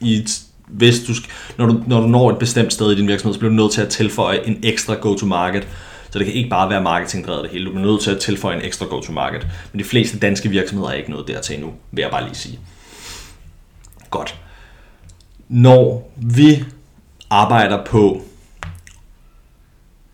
i, 0.00 0.26
hvis 0.68 1.00
du, 1.00 1.12
når, 1.58 1.66
du, 1.66 1.82
når 1.86 2.00
du 2.00 2.06
når 2.06 2.30
et 2.30 2.38
bestemt 2.38 2.72
sted 2.72 2.92
i 2.92 2.94
din 2.96 3.08
virksomhed, 3.08 3.34
så 3.34 3.38
bliver 3.38 3.50
du 3.50 3.56
nødt 3.56 3.72
til 3.72 3.80
at 3.80 3.88
tilføje 3.88 4.46
en 4.46 4.60
ekstra 4.62 4.94
go-to-market. 4.94 5.68
Så 6.10 6.18
det 6.18 6.26
kan 6.26 6.34
ikke 6.34 6.50
bare 6.50 6.70
være 6.70 6.82
marketingdrevet 6.82 7.42
det 7.42 7.50
hele. 7.50 7.64
Du 7.64 7.70
bliver 7.70 7.86
nødt 7.86 8.00
til 8.00 8.10
at 8.10 8.20
tilføje 8.20 8.56
en 8.56 8.62
ekstra 8.62 8.86
go-to-market. 8.86 9.46
Men 9.72 9.78
de 9.78 9.84
fleste 9.84 10.18
danske 10.18 10.48
virksomheder 10.48 10.90
er 10.90 10.94
ikke 10.94 11.10
nået 11.10 11.28
dertil 11.28 11.54
endnu, 11.54 11.72
vil 11.92 12.02
jeg 12.02 12.10
bare 12.10 12.24
lige 12.24 12.34
sige. 12.34 12.58
Godt. 14.10 14.34
Når 15.48 16.12
vi 16.16 16.64
arbejder 17.30 17.84
på 17.84 18.22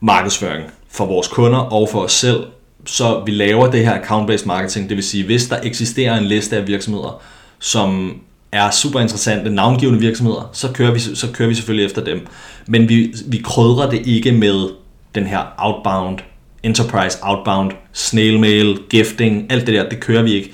markedsføring 0.00 0.70
for 0.96 1.06
vores 1.06 1.28
kunder 1.28 1.58
og 1.58 1.88
for 1.88 2.00
os 2.00 2.12
selv, 2.12 2.44
så 2.86 3.22
vi 3.26 3.32
laver 3.32 3.70
det 3.70 3.86
her 3.86 4.02
account-based 4.02 4.46
marketing, 4.46 4.88
det 4.88 4.96
vil 4.96 5.04
sige, 5.04 5.24
hvis 5.24 5.48
der 5.48 5.60
eksisterer 5.62 6.18
en 6.18 6.24
liste 6.24 6.56
af 6.56 6.66
virksomheder, 6.66 7.22
som 7.58 8.20
er 8.52 8.70
super 8.70 9.00
interessante, 9.00 9.50
navngivende 9.50 10.00
virksomheder, 10.00 10.50
så 10.52 10.72
kører 10.72 10.92
vi, 10.92 10.98
så 10.98 11.28
kører 11.32 11.48
vi 11.48 11.54
selvfølgelig 11.54 11.86
efter 11.86 12.04
dem. 12.04 12.26
Men 12.66 12.88
vi, 12.88 13.14
vi 13.26 13.38
krydrer 13.44 13.90
det 13.90 14.06
ikke 14.06 14.32
med 14.32 14.68
den 15.14 15.26
her 15.26 15.42
outbound, 15.58 16.18
enterprise 16.62 17.18
outbound, 17.22 17.72
snail 17.92 18.40
mail, 18.40 18.78
gifting, 18.90 19.52
alt 19.52 19.66
det 19.66 19.74
der, 19.74 19.88
det 19.88 20.00
kører 20.00 20.22
vi 20.22 20.32
ikke. 20.32 20.52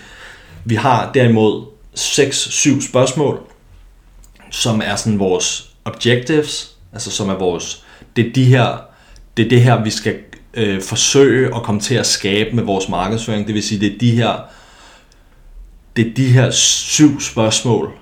Vi 0.65 0.75
har 0.75 1.13
derimod 1.13 1.65
6-7 1.99 2.89
spørgsmål, 2.89 3.41
som 4.51 4.83
er 4.85 4.97
sådan 4.97 5.19
vores 5.19 5.71
objectives, 5.85 6.75
altså 6.93 7.11
som 7.11 7.29
er 7.29 7.35
vores, 7.35 7.85
det 8.17 8.27
er 8.27 8.33
de 8.33 8.45
her, 8.45 8.77
det 9.37 9.45
er 9.45 9.49
det 9.49 9.63
her, 9.63 9.85
vi 9.85 9.91
skal 9.91 10.15
øh, 10.55 10.83
forsøge 10.83 11.57
at 11.57 11.63
komme 11.63 11.81
til 11.81 11.95
at 11.95 12.07
skabe 12.07 12.57
med 12.57 12.63
vores 12.63 12.89
markedsføring. 12.89 13.47
Det 13.47 13.55
vil 13.55 13.63
sige, 13.63 13.81
det 13.81 13.95
er 13.95 13.99
de 13.99 14.11
her 14.11 14.39
det 15.97 16.07
er 16.07 16.15
de 16.15 16.27
her 16.27 16.51
syv 16.51 17.21
spørgsmål, 17.21 17.93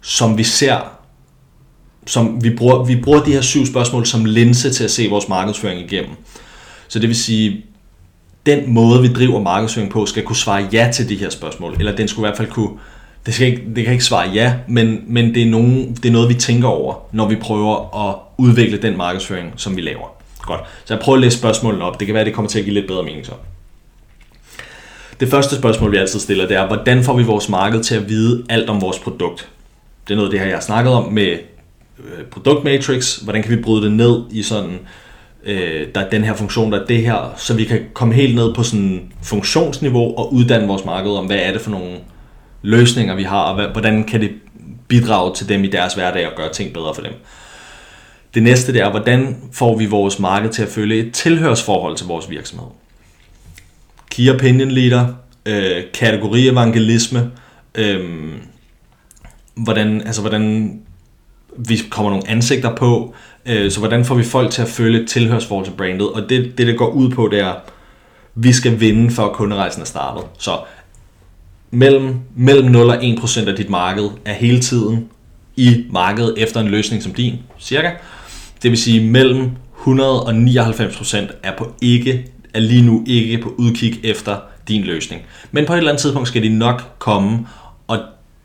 som 0.00 0.38
vi 0.38 0.44
ser, 0.44 0.78
som 2.06 2.44
vi 2.44 2.50
bruger, 2.50 2.84
vi 2.84 2.96
bruger 2.96 3.22
de 3.22 3.32
her 3.32 3.40
syv 3.40 3.66
spørgsmål 3.66 4.06
som 4.06 4.24
linse 4.24 4.70
til 4.70 4.84
at 4.84 4.90
se 4.90 5.08
vores 5.08 5.28
markedsføring 5.28 5.80
igennem. 5.80 6.16
Så 6.88 6.98
det 6.98 7.08
vil 7.08 7.16
sige, 7.16 7.64
den 8.46 8.74
måde, 8.74 9.02
vi 9.02 9.08
driver 9.08 9.40
markedsføring 9.40 9.90
på, 9.90 10.06
skal 10.06 10.22
kunne 10.22 10.36
svare 10.36 10.68
ja 10.72 10.90
til 10.94 11.08
de 11.08 11.16
her 11.16 11.30
spørgsmål, 11.30 11.76
eller 11.78 11.96
den 11.96 12.08
skulle 12.08 12.26
i 12.26 12.28
hvert 12.28 12.36
fald 12.36 12.50
kunne, 12.50 12.70
det, 13.26 13.34
skal 13.34 13.46
ikke, 13.46 13.62
det 13.76 13.84
kan 13.84 13.92
ikke 13.92 14.04
svare 14.04 14.30
ja, 14.30 14.54
men, 14.68 15.04
men 15.06 15.34
det, 15.34 15.42
er 15.42 15.50
nogen, 15.50 15.94
det 15.94 16.04
er 16.04 16.12
noget, 16.12 16.28
vi 16.28 16.34
tænker 16.34 16.68
over, 16.68 16.94
når 17.12 17.28
vi 17.28 17.36
prøver 17.36 18.08
at 18.08 18.16
udvikle 18.36 18.82
den 18.82 18.96
markedsføring, 18.96 19.52
som 19.56 19.76
vi 19.76 19.80
laver. 19.80 20.21
Godt. 20.42 20.60
Så 20.84 20.94
jeg 20.94 21.02
prøver 21.02 21.16
at 21.16 21.22
læse 21.22 21.38
spørgsmålene 21.38 21.84
op. 21.84 22.00
Det 22.00 22.06
kan 22.06 22.14
være, 22.14 22.20
at 22.20 22.26
det 22.26 22.34
kommer 22.34 22.48
til 22.48 22.58
at 22.58 22.64
give 22.64 22.74
lidt 22.74 22.86
bedre 22.86 23.02
mening 23.02 23.26
så. 23.26 23.32
Det 25.20 25.30
første 25.30 25.56
spørgsmål, 25.56 25.92
vi 25.92 25.96
altid 25.96 26.20
stiller, 26.20 26.46
det 26.46 26.56
er, 26.56 26.66
hvordan 26.66 27.04
får 27.04 27.16
vi 27.16 27.22
vores 27.22 27.48
marked 27.48 27.82
til 27.82 27.94
at 27.94 28.08
vide 28.08 28.44
alt 28.48 28.70
om 28.70 28.80
vores 28.80 28.98
produkt? 28.98 29.48
Det 30.08 30.14
er 30.14 30.16
noget 30.16 30.28
af 30.28 30.30
det 30.30 30.40
her, 30.40 30.46
jeg 30.46 30.56
har 30.56 30.62
snakket 30.62 30.92
om 30.92 31.12
med 31.12 31.38
øh, 31.98 32.24
produktmatrix. 32.30 33.16
Hvordan 33.16 33.42
kan 33.42 33.56
vi 33.56 33.62
bryde 33.62 33.84
det 33.84 33.92
ned 33.92 34.22
i 34.30 34.42
sådan, 34.42 34.78
øh, 35.44 35.86
der 35.94 36.00
er 36.00 36.10
den 36.10 36.24
her 36.24 36.34
funktion, 36.34 36.72
der 36.72 36.80
er 36.80 36.86
det 36.86 37.02
her, 37.02 37.34
så 37.36 37.54
vi 37.54 37.64
kan 37.64 37.80
komme 37.92 38.14
helt 38.14 38.34
ned 38.34 38.54
på 38.54 38.62
sådan 38.62 39.12
funktionsniveau 39.22 40.16
og 40.16 40.34
uddanne 40.34 40.66
vores 40.66 40.84
marked 40.84 41.10
om, 41.10 41.26
hvad 41.26 41.38
er 41.38 41.52
det 41.52 41.60
for 41.60 41.70
nogle 41.70 41.98
løsninger, 42.62 43.14
vi 43.14 43.22
har, 43.22 43.42
og 43.42 43.72
hvordan 43.72 44.04
kan 44.04 44.20
det 44.20 44.30
bidrage 44.88 45.34
til 45.34 45.48
dem 45.48 45.64
i 45.64 45.66
deres 45.66 45.94
hverdag 45.94 46.26
og 46.26 46.32
gøre 46.36 46.52
ting 46.52 46.72
bedre 46.72 46.94
for 46.94 47.02
dem. 47.02 47.12
Det 48.34 48.42
næste 48.42 48.72
det 48.72 48.80
er, 48.80 48.90
hvordan 48.90 49.36
får 49.52 49.76
vi 49.76 49.86
vores 49.86 50.18
marked 50.18 50.50
til 50.50 50.62
at 50.62 50.68
følge 50.68 51.06
et 51.06 51.12
tilhørsforhold 51.12 51.96
til 51.96 52.06
vores 52.06 52.30
virksomhed. 52.30 52.68
Key 54.10 54.34
Opinion 54.34 54.70
Leader, 54.70 55.06
øh, 55.46 55.82
kategorievangelisme, 55.94 57.30
øh, 57.74 58.32
hvordan, 59.54 60.00
altså 60.00 60.20
hvordan 60.20 60.78
vi 61.58 61.80
kommer 61.90 62.10
nogle 62.10 62.28
ansigter 62.28 62.76
på, 62.76 63.14
øh, 63.46 63.70
så 63.70 63.78
hvordan 63.78 64.04
får 64.04 64.14
vi 64.14 64.24
folk 64.24 64.50
til 64.50 64.62
at 64.62 64.68
føle 64.68 65.02
et 65.02 65.08
tilhørsforhold 65.08 65.66
til 65.66 65.72
brandet, 65.72 66.08
og 66.08 66.22
det, 66.28 66.58
det, 66.58 66.66
det 66.66 66.78
går 66.78 66.88
ud 66.88 67.10
på, 67.10 67.28
det 67.28 67.40
er, 67.40 67.54
vi 68.34 68.52
skal 68.52 68.80
vinde, 68.80 69.10
før 69.10 69.28
kunderejsen 69.28 69.82
er 69.82 69.86
startet. 69.86 70.24
Så 70.38 70.60
mellem, 71.70 72.16
mellem 72.36 72.70
0 72.70 72.88
og 72.88 72.96
1% 72.96 73.48
af 73.48 73.56
dit 73.56 73.70
marked 73.70 74.10
er 74.24 74.32
hele 74.32 74.60
tiden 74.60 75.08
i 75.56 75.84
markedet 75.90 76.34
efter 76.36 76.60
en 76.60 76.68
løsning 76.68 77.02
som 77.02 77.14
din, 77.14 77.38
cirka. 77.60 77.90
Det 78.62 78.70
vil 78.70 78.78
sige, 78.78 79.10
mellem 79.10 79.50
100 79.78 80.22
og 80.22 80.32
99% 80.32 81.16
er 81.42 81.56
på 81.58 81.74
ikke 81.80 82.26
er 82.54 82.60
lige 82.60 82.82
nu 82.82 83.04
ikke 83.06 83.38
på 83.38 83.54
udkig 83.58 84.00
efter 84.04 84.38
din 84.68 84.84
løsning. 84.84 85.22
Men 85.50 85.66
på 85.66 85.72
et 85.72 85.76
eller 85.76 85.90
andet 85.90 86.00
tidspunkt 86.00 86.28
skal 86.28 86.42
de 86.42 86.48
nok 86.48 86.82
komme, 86.98 87.46
og 87.86 87.98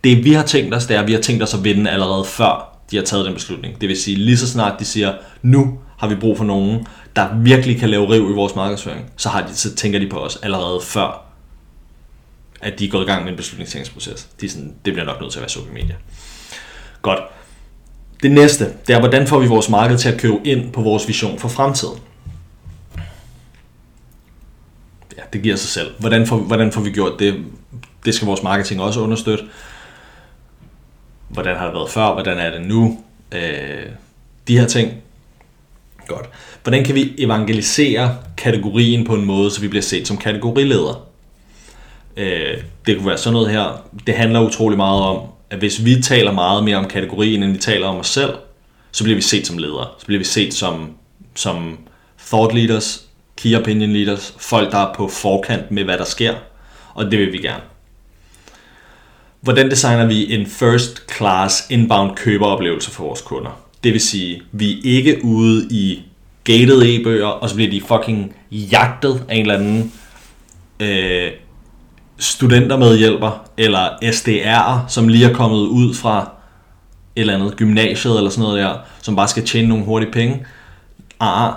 det 0.03 0.23
vi 0.23 0.33
har 0.33 0.43
tænkt 0.43 0.75
os, 0.75 0.85
det 0.85 0.95
er, 0.95 1.01
at 1.01 1.07
vi 1.07 1.13
har 1.13 1.21
tænkt 1.21 1.43
os 1.43 1.53
at 1.53 1.63
vinde 1.63 1.89
allerede 1.89 2.25
før 2.25 2.79
de 2.91 2.95
har 2.95 3.03
taget 3.03 3.25
den 3.25 3.33
beslutning. 3.33 3.81
Det 3.81 3.89
vil 3.89 3.97
sige, 3.97 4.17
lige 4.17 4.37
så 4.37 4.47
snart 4.47 4.79
de 4.79 4.85
siger, 4.85 5.13
nu 5.41 5.79
har 5.97 6.07
vi 6.07 6.15
brug 6.15 6.37
for 6.37 6.43
nogen, 6.43 6.87
der 7.15 7.35
virkelig 7.35 7.79
kan 7.79 7.89
lave 7.89 8.09
riv 8.09 8.31
i 8.31 8.33
vores 8.33 8.55
markedsføring, 8.55 9.11
så, 9.17 9.29
har 9.29 9.47
de, 9.47 9.55
så 9.55 9.75
tænker 9.75 9.99
de 9.99 10.09
på 10.09 10.19
os 10.19 10.35
allerede 10.43 10.81
før, 10.81 11.23
at 12.61 12.79
de 12.79 12.85
er 12.85 12.89
gået 12.89 13.03
i 13.03 13.05
gang 13.05 13.23
med 13.23 13.31
en 13.31 13.37
beslutningstagningsproces. 13.37 14.27
De 14.41 14.45
er 14.45 14.49
sådan, 14.49 14.73
det 14.85 14.93
bliver 14.93 15.05
nok 15.05 15.21
nødt 15.21 15.31
til 15.31 15.39
at 15.39 15.41
være 15.41 15.49
social 15.49 15.73
media. 15.73 15.95
Godt. 17.01 17.19
Det 18.23 18.31
næste, 18.31 18.73
det 18.87 18.95
er, 18.95 18.99
hvordan 18.99 19.27
får 19.27 19.39
vi 19.39 19.47
vores 19.47 19.69
marked 19.69 19.97
til 19.97 20.09
at 20.09 20.19
købe 20.19 20.37
ind 20.43 20.71
på 20.71 20.81
vores 20.81 21.07
vision 21.07 21.39
for 21.39 21.47
fremtiden? 21.47 21.99
ja, 25.17 25.21
det 25.33 25.41
giver 25.41 25.55
sig 25.55 25.69
selv. 25.69 25.91
Hvordan 25.99 26.27
får, 26.27 26.37
hvordan 26.37 26.71
får 26.71 26.81
vi 26.81 26.91
gjort 26.91 27.19
det? 27.19 27.35
Det 28.05 28.13
skal 28.15 28.25
vores 28.25 28.43
marketing 28.43 28.81
også 28.81 28.99
understøtte. 28.99 29.43
Hvordan 31.29 31.55
har 31.55 31.65
det 31.65 31.73
været 31.73 31.89
før? 31.89 32.13
Hvordan 32.13 32.37
er 32.37 32.51
det 32.51 32.67
nu? 32.67 32.99
Øh, 33.31 33.85
de 34.47 34.59
her 34.59 34.67
ting. 34.67 34.93
Godt. 36.07 36.29
Hvordan 36.63 36.83
kan 36.83 36.95
vi 36.95 37.15
evangelisere 37.17 38.17
kategorien 38.37 39.05
på 39.05 39.13
en 39.13 39.25
måde, 39.25 39.51
så 39.51 39.61
vi 39.61 39.67
bliver 39.67 39.81
set 39.81 40.07
som 40.07 40.17
kategorileder? 40.17 41.07
Øh, 42.17 42.57
det 42.85 42.97
kunne 42.97 43.07
være 43.07 43.17
sådan 43.17 43.33
noget 43.33 43.49
her. 43.49 43.83
Det 44.07 44.15
handler 44.15 44.39
utrolig 44.39 44.77
meget 44.77 45.01
om, 45.01 45.27
at 45.49 45.57
hvis 45.57 45.85
vi 45.85 46.01
taler 46.01 46.31
meget 46.31 46.63
mere 46.63 46.77
om 46.77 46.87
kategorien, 46.87 47.43
end 47.43 47.51
vi 47.51 47.57
taler 47.57 47.87
om 47.87 47.97
os 47.97 48.07
selv, 48.07 48.33
så 48.91 49.03
bliver 49.03 49.15
vi 49.15 49.21
set 49.21 49.47
som 49.47 49.57
ledere. 49.57 49.87
Så 49.99 50.05
bliver 50.05 50.19
vi 50.19 50.25
set 50.25 50.53
som, 50.53 50.91
som 51.35 51.77
thought 52.27 52.53
leaders, 52.53 53.07
key 53.37 53.55
opinion 53.55 53.93
leaders, 53.93 54.35
folk 54.39 54.71
der 54.71 54.77
er 54.77 54.93
på 54.93 55.07
forkant 55.07 55.71
med 55.71 55.83
hvad 55.83 55.97
der 55.97 56.05
sker, 56.05 56.35
og 56.93 57.11
det 57.11 57.19
vil 57.19 57.33
vi 57.33 57.37
gerne. 57.37 57.63
Hvordan 59.41 59.71
designer 59.71 60.05
vi 60.05 60.33
en 60.33 60.45
first 60.45 61.17
class 61.17 61.65
inbound 61.69 62.15
køberoplevelse 62.15 62.91
for 62.91 63.03
vores 63.03 63.21
kunder? 63.21 63.61
Det 63.83 63.93
vil 63.93 64.01
sige, 64.01 64.41
vi 64.51 64.71
er 64.71 64.81
ikke 64.83 65.23
ude 65.23 65.67
i 65.71 66.03
gated 66.43 66.81
e-bøger, 66.81 67.27
og 67.27 67.49
så 67.49 67.55
bliver 67.55 67.71
de 67.71 67.81
fucking 67.81 68.35
jagtet 68.51 69.25
af 69.29 69.35
en 69.35 69.41
eller 69.41 69.55
anden 69.55 69.93
øh, 70.79 71.31
studentermedhjælper, 72.17 73.45
eller 73.57 73.87
SDR'er, 74.03 74.89
som 74.89 75.07
lige 75.07 75.25
er 75.25 75.33
kommet 75.33 75.59
ud 75.59 75.93
fra 75.93 76.31
et 77.15 77.21
eller 77.21 77.33
andet 77.33 77.55
gymnasiet 77.55 78.17
eller 78.17 78.29
sådan 78.29 78.43
noget 78.43 78.63
der, 78.63 78.75
som 79.01 79.15
bare 79.15 79.27
skal 79.27 79.45
tjene 79.45 79.67
nogle 79.67 79.85
hurtige 79.85 80.11
penge. 80.11 80.45
Ah, 81.19 81.53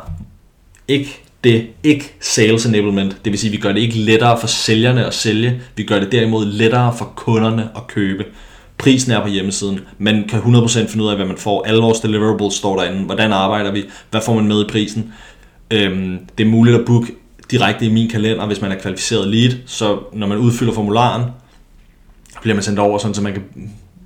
ikke 0.89 1.21
det 1.45 1.67
ikke 1.83 2.15
sales 2.21 2.67
enablement. 2.67 3.17
Det 3.25 3.33
vil 3.33 3.39
sige, 3.39 3.49
at 3.49 3.53
vi 3.53 3.63
gør 3.63 3.73
det 3.73 3.81
ikke 3.81 3.99
lettere 3.99 4.41
for 4.41 4.47
sælgerne 4.47 5.07
at 5.07 5.15
sælge. 5.15 5.61
Vi 5.77 5.83
gør 5.83 6.01
det 6.01 6.13
derimod 6.13 6.47
lettere 6.47 6.95
for 6.99 7.13
kunderne 7.17 7.69
at 7.77 7.87
købe. 7.87 8.25
Prisen 8.79 9.13
er 9.13 9.23
på 9.23 9.29
hjemmesiden. 9.29 9.81
Man 9.99 10.25
kan 10.29 10.39
100% 10.39 10.89
finde 10.89 11.05
ud 11.05 11.11
af, 11.11 11.17
hvad 11.17 11.27
man 11.27 11.37
får. 11.37 11.65
Alle 11.65 11.83
vores 11.83 12.01
deliverables 12.01 12.55
står 12.55 12.77
derinde. 12.77 13.05
Hvordan 13.05 13.33
arbejder 13.33 13.71
vi? 13.73 13.85
Hvad 14.11 14.21
får 14.27 14.35
man 14.35 14.49
med 14.49 14.65
i 14.65 14.69
prisen? 14.69 15.13
Øhm, 15.71 16.19
det 16.39 16.45
er 16.45 16.51
muligt 16.51 16.77
at 16.77 16.85
booke 16.87 17.13
direkte 17.51 17.87
i 17.87 17.93
min 17.93 18.11
kalender, 18.11 18.47
hvis 18.47 18.61
man 18.61 18.73
er 18.73 18.79
kvalificeret 18.79 19.29
lead. 19.29 19.53
Så 19.67 19.99
når 20.13 20.27
man 20.27 20.39
udfylder 20.39 20.73
formularen, 20.73 21.25
bliver 22.43 22.55
man 22.55 22.63
sendt 22.63 22.79
over, 22.79 22.99
sådan 22.99 23.15
så 23.15 23.23
man 23.23 23.33
kan, 23.33 23.45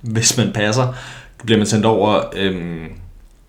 hvis 0.01 0.37
man 0.37 0.51
passer, 0.51 0.93
bliver 1.45 1.57
man 1.57 1.67
sendt 1.67 1.85
over, 1.85 2.21
øhm, 2.35 2.87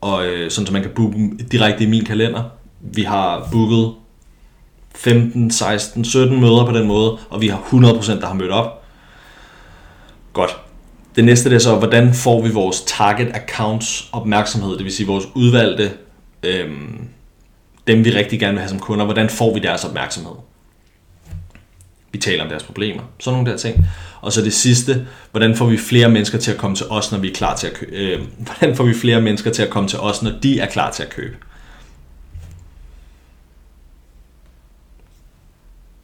og 0.00 0.26
øh, 0.26 0.50
sådan 0.50 0.66
så 0.66 0.72
man 0.72 0.82
kan 0.82 0.90
booke 0.94 1.30
direkte 1.52 1.84
i 1.84 1.86
min 1.86 2.04
kalender. 2.04 2.42
Vi 2.80 3.02
har 3.02 3.48
booket 3.52 3.94
15, 4.94 5.50
16, 5.50 6.04
17 6.04 6.40
møder 6.40 6.66
på 6.66 6.78
den 6.78 6.86
måde, 6.86 7.18
og 7.30 7.40
vi 7.40 7.48
har 7.48 7.58
100% 7.58 8.20
der 8.20 8.26
har 8.26 8.34
mødt 8.34 8.50
op. 8.50 8.82
Godt. 10.32 10.56
Det 11.16 11.24
næste 11.24 11.50
det 11.50 11.56
er 11.56 11.60
så, 11.60 11.76
hvordan 11.76 12.14
får 12.14 12.42
vi 12.42 12.50
vores 12.50 12.82
target 12.86 13.28
accounts 13.34 14.08
opmærksomhed, 14.12 14.76
det 14.76 14.84
vil 14.84 14.92
sige 14.92 15.06
vores 15.06 15.24
udvalgte, 15.34 15.90
øhm, 16.42 17.08
dem 17.86 18.04
vi 18.04 18.10
rigtig 18.10 18.40
gerne 18.40 18.52
vil 18.52 18.60
have 18.60 18.68
som 18.68 18.80
kunder, 18.80 19.04
hvordan 19.04 19.30
får 19.30 19.54
vi 19.54 19.60
deres 19.60 19.84
opmærksomhed? 19.84 20.34
Vi 22.12 22.18
taler 22.18 22.42
om 22.42 22.48
deres 22.48 22.62
problemer, 22.62 23.02
sådan 23.18 23.34
nogle 23.36 23.50
der 23.50 23.56
ting. 23.56 23.86
Og 24.20 24.32
så 24.32 24.42
det 24.42 24.52
sidste, 24.52 25.06
hvordan 25.30 25.56
får 25.56 25.66
vi 25.66 25.76
flere 25.78 26.08
mennesker 26.08 26.38
til 26.38 26.52
at 26.52 26.58
komme 26.58 26.76
til 26.76 26.86
os, 26.86 27.12
når 27.12 27.18
vi 27.18 27.30
er 27.30 27.34
klar 27.34 27.56
til 27.56 27.66
at 27.66 27.72
købe? 27.74 27.96
Øh, 27.96 28.20
hvordan 28.46 28.76
får 28.76 28.84
vi 28.84 28.94
flere 28.94 29.20
mennesker 29.20 29.50
til 29.50 29.62
at 29.62 29.70
komme 29.70 29.88
til 29.88 29.98
os, 29.98 30.22
når 30.22 30.32
de 30.42 30.60
er 30.60 30.66
klar 30.66 30.90
til 30.90 31.02
at 31.02 31.10
købe? 31.10 31.36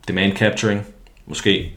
Demand 0.08 0.36
capturing, 0.36 0.86
måske. 1.26 1.72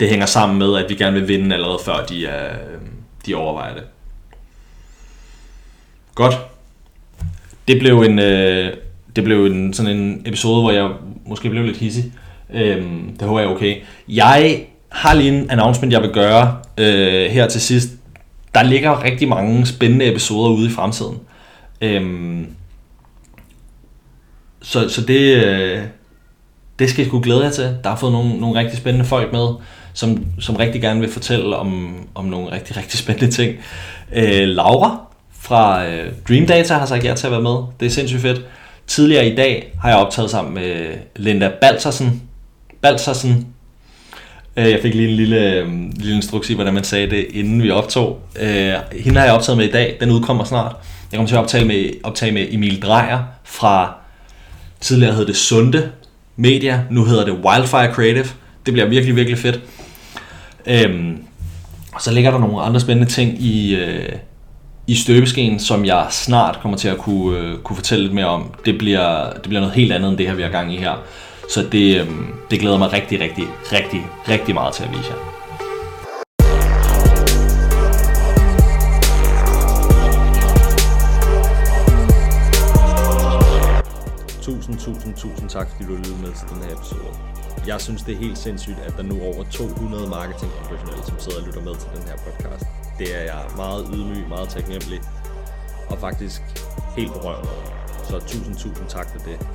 Det 0.00 0.08
hænger 0.08 0.26
sammen 0.26 0.58
med, 0.58 0.76
at 0.76 0.90
vi 0.90 0.94
gerne 0.94 1.20
vil 1.20 1.28
vinde 1.28 1.54
allerede 1.54 1.78
før 1.84 2.06
de, 2.06 2.26
er, 2.26 2.52
øh, 2.52 2.80
de 3.26 3.34
overvejer 3.34 3.74
det. 3.74 3.84
Godt. 6.14 6.34
Det 7.68 7.78
blev 7.78 8.00
en, 8.00 8.18
øh, 8.18 8.76
det 9.16 9.24
blev 9.24 9.46
en, 9.46 9.72
sådan 9.72 9.96
en 9.96 10.22
episode, 10.26 10.60
hvor 10.60 10.70
jeg 10.70 10.90
måske 11.26 11.50
blev 11.50 11.64
lidt 11.64 11.76
hissig. 11.76 12.12
Øhm, 12.54 13.16
det 13.18 13.28
håber 13.28 13.40
jeg 13.40 13.48
er 13.48 13.54
okay. 13.54 13.76
Jeg 14.08 14.66
har 14.88 15.14
lige 15.14 15.38
en 15.38 15.50
announcement, 15.50 15.92
jeg 15.92 16.02
vil 16.02 16.10
gøre 16.10 16.56
øh, 16.78 17.30
her 17.30 17.48
til 17.48 17.60
sidst. 17.60 17.88
Der 18.54 18.62
ligger 18.62 19.04
rigtig 19.04 19.28
mange 19.28 19.66
spændende 19.66 20.10
episoder 20.10 20.50
ude 20.50 20.66
i 20.66 20.70
fremtiden. 20.70 21.18
Øhm, 21.80 22.46
så, 24.62 24.88
så 24.88 25.00
det, 25.00 25.44
øh, 25.44 25.80
det 26.78 26.90
skal 26.90 27.04
I 27.04 27.08
sgu 27.08 27.20
glæde 27.20 27.44
jer 27.44 27.50
til. 27.50 27.76
Der 27.84 27.88
har 27.88 27.96
fået 27.96 28.12
nogle, 28.12 28.40
nogle 28.40 28.60
rigtig 28.60 28.78
spændende 28.78 29.06
folk 29.06 29.32
med, 29.32 29.48
som, 29.92 30.24
som 30.40 30.56
rigtig 30.56 30.80
gerne 30.80 31.00
vil 31.00 31.10
fortælle 31.10 31.56
om, 31.56 31.94
om 32.14 32.24
nogle 32.24 32.52
rigtig, 32.52 32.76
rigtig 32.76 32.98
spændende 32.98 33.30
ting. 33.30 33.56
Øh, 34.14 34.48
Laura 34.48 34.96
fra 35.40 35.86
øh, 35.86 36.12
Dream 36.28 36.46
Data 36.46 36.74
har 36.74 36.86
sagt 36.86 37.04
ja 37.04 37.14
til 37.14 37.26
at 37.26 37.32
være 37.32 37.42
med. 37.42 37.56
Det 37.80 37.86
er 37.86 37.90
sindssygt 37.90 38.22
fedt. 38.22 38.46
Tidligere 38.92 39.28
i 39.28 39.34
dag 39.34 39.72
har 39.80 39.88
jeg 39.88 39.98
optaget 39.98 40.30
sammen 40.30 40.54
med 40.54 40.94
Linda 41.16 41.50
Balsersen. 41.60 42.22
Balsersen. 42.82 43.46
Øh, 44.56 44.70
jeg 44.70 44.78
fik 44.82 44.94
lige 44.94 45.08
en 45.08 45.16
lille, 45.16 45.54
øh, 45.54 45.68
lille 45.96 46.16
instruks 46.16 46.50
i, 46.50 46.54
hvordan 46.54 46.74
man 46.74 46.84
sagde 46.84 47.10
det, 47.10 47.26
inden 47.30 47.62
vi 47.62 47.70
optog. 47.70 48.20
Øh, 48.40 48.74
hende 48.92 49.18
har 49.18 49.24
jeg 49.24 49.34
optaget 49.34 49.56
med 49.56 49.68
i 49.68 49.70
dag. 49.70 49.96
Den 50.00 50.10
udkommer 50.10 50.44
snart. 50.44 50.76
Jeg 51.12 51.18
kommer 51.18 51.28
til 51.28 51.34
at 51.34 51.40
optage 51.40 51.64
med, 51.64 51.90
optage 52.02 52.32
med 52.32 52.46
Emil 52.50 52.82
Drejer 52.82 53.24
fra 53.44 53.94
tidligere 54.80 55.14
hed 55.14 55.26
det 55.26 55.36
Sunde 55.36 55.90
Media. 56.36 56.84
Nu 56.90 57.04
hedder 57.04 57.24
det 57.24 57.34
Wildfire 57.44 57.94
Creative. 57.94 58.26
Det 58.66 58.72
bliver 58.72 58.88
virkelig, 58.88 59.16
virkelig 59.16 59.38
fedt. 59.38 59.60
Øhm, 60.66 61.22
så 62.00 62.12
ligger 62.12 62.30
der 62.30 62.38
nogle 62.38 62.60
andre 62.60 62.80
spændende 62.80 63.10
ting 63.12 63.42
i, 63.42 63.74
øh, 63.74 64.12
i 64.86 64.94
støbeskeen, 64.94 65.58
som 65.58 65.84
jeg 65.84 66.06
snart 66.10 66.58
kommer 66.62 66.78
til 66.78 66.88
at 66.88 66.98
kunne, 66.98 67.38
øh, 67.38 67.58
kunne 67.58 67.76
fortælle 67.76 68.04
lidt 68.04 68.14
mere 68.14 68.26
om. 68.26 68.54
Det 68.64 68.78
bliver, 68.78 69.32
det 69.32 69.42
bliver 69.42 69.60
noget 69.60 69.74
helt 69.74 69.92
andet 69.92 70.08
end 70.08 70.18
det 70.18 70.26
her, 70.26 70.34
vi 70.34 70.42
har 70.42 70.50
gang 70.50 70.74
i 70.74 70.76
her. 70.76 70.94
Så 71.48 71.68
det, 71.72 72.00
øh, 72.00 72.06
det 72.50 72.60
glæder 72.60 72.78
mig 72.78 72.92
rigtig, 72.92 73.20
rigtig, 73.20 73.44
rigtig, 73.72 74.06
rigtig 74.28 74.54
meget 74.54 74.74
til 74.74 74.82
at 74.82 74.90
vise 74.90 75.10
jer. 75.10 75.18
Tusind, 84.42 84.78
tusind, 84.78 85.14
tusind 85.14 85.48
tak, 85.48 85.68
fordi 85.70 85.84
du 85.84 85.96
lyttede 85.96 86.20
med 86.22 86.32
til 86.38 86.48
den 86.54 86.62
her 86.62 86.76
episode. 86.76 87.12
Jeg 87.66 87.80
synes, 87.80 88.02
det 88.02 88.14
er 88.14 88.18
helt 88.18 88.38
sindssygt, 88.38 88.78
at 88.86 88.96
der 88.96 89.02
nu 89.02 89.14
er 89.14 89.34
over 89.34 89.44
200 89.50 90.08
marketingprofessionelle, 90.08 91.04
som 91.06 91.18
sidder 91.18 91.38
og 91.40 91.46
lytter 91.46 91.62
med 91.62 91.74
til 91.74 91.88
den 91.96 92.02
her 92.08 92.16
podcast. 92.26 92.81
Det 93.02 93.16
er 93.16 93.22
jeg 93.22 93.44
meget 93.56 93.90
ydmyg, 93.94 94.28
meget 94.28 94.48
taknemmelig 94.48 95.00
og 95.90 95.98
faktisk 95.98 96.42
helt 96.96 97.12
berørt 97.12 97.46
over. 97.46 97.64
Så 98.04 98.20
tusind, 98.20 98.56
tusind 98.56 98.88
tak 98.88 99.06
for 99.12 99.18
det. 99.18 99.46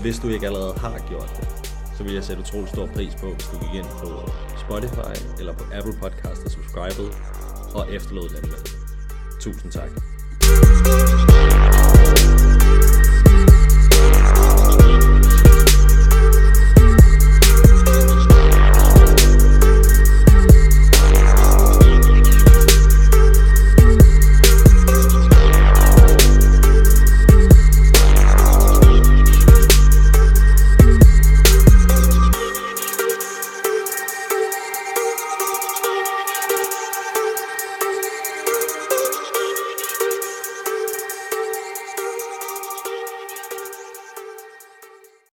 Hvis 0.00 0.18
du 0.18 0.28
ikke 0.28 0.46
allerede 0.46 0.74
har 0.78 0.98
gjort 1.08 1.36
det, 1.40 1.72
så 1.96 2.02
vil 2.02 2.14
jeg 2.14 2.24
sætte 2.24 2.42
utrolig 2.42 2.68
stor 2.68 2.86
pris 2.86 3.14
på, 3.14 3.26
hvis 3.34 3.46
du 3.46 3.58
gik 3.58 3.74
ind 3.74 3.90
på 4.02 4.30
Spotify 4.58 5.14
eller 5.38 5.52
på 5.52 5.64
Apple 5.74 5.94
Podcast 6.02 6.40
og 6.44 6.50
subscribede 6.50 7.10
og 7.74 7.92
efterlod 7.92 8.28
den 8.28 8.50
med. 8.50 8.58
Tusind 9.40 9.72
tak. 9.72 9.90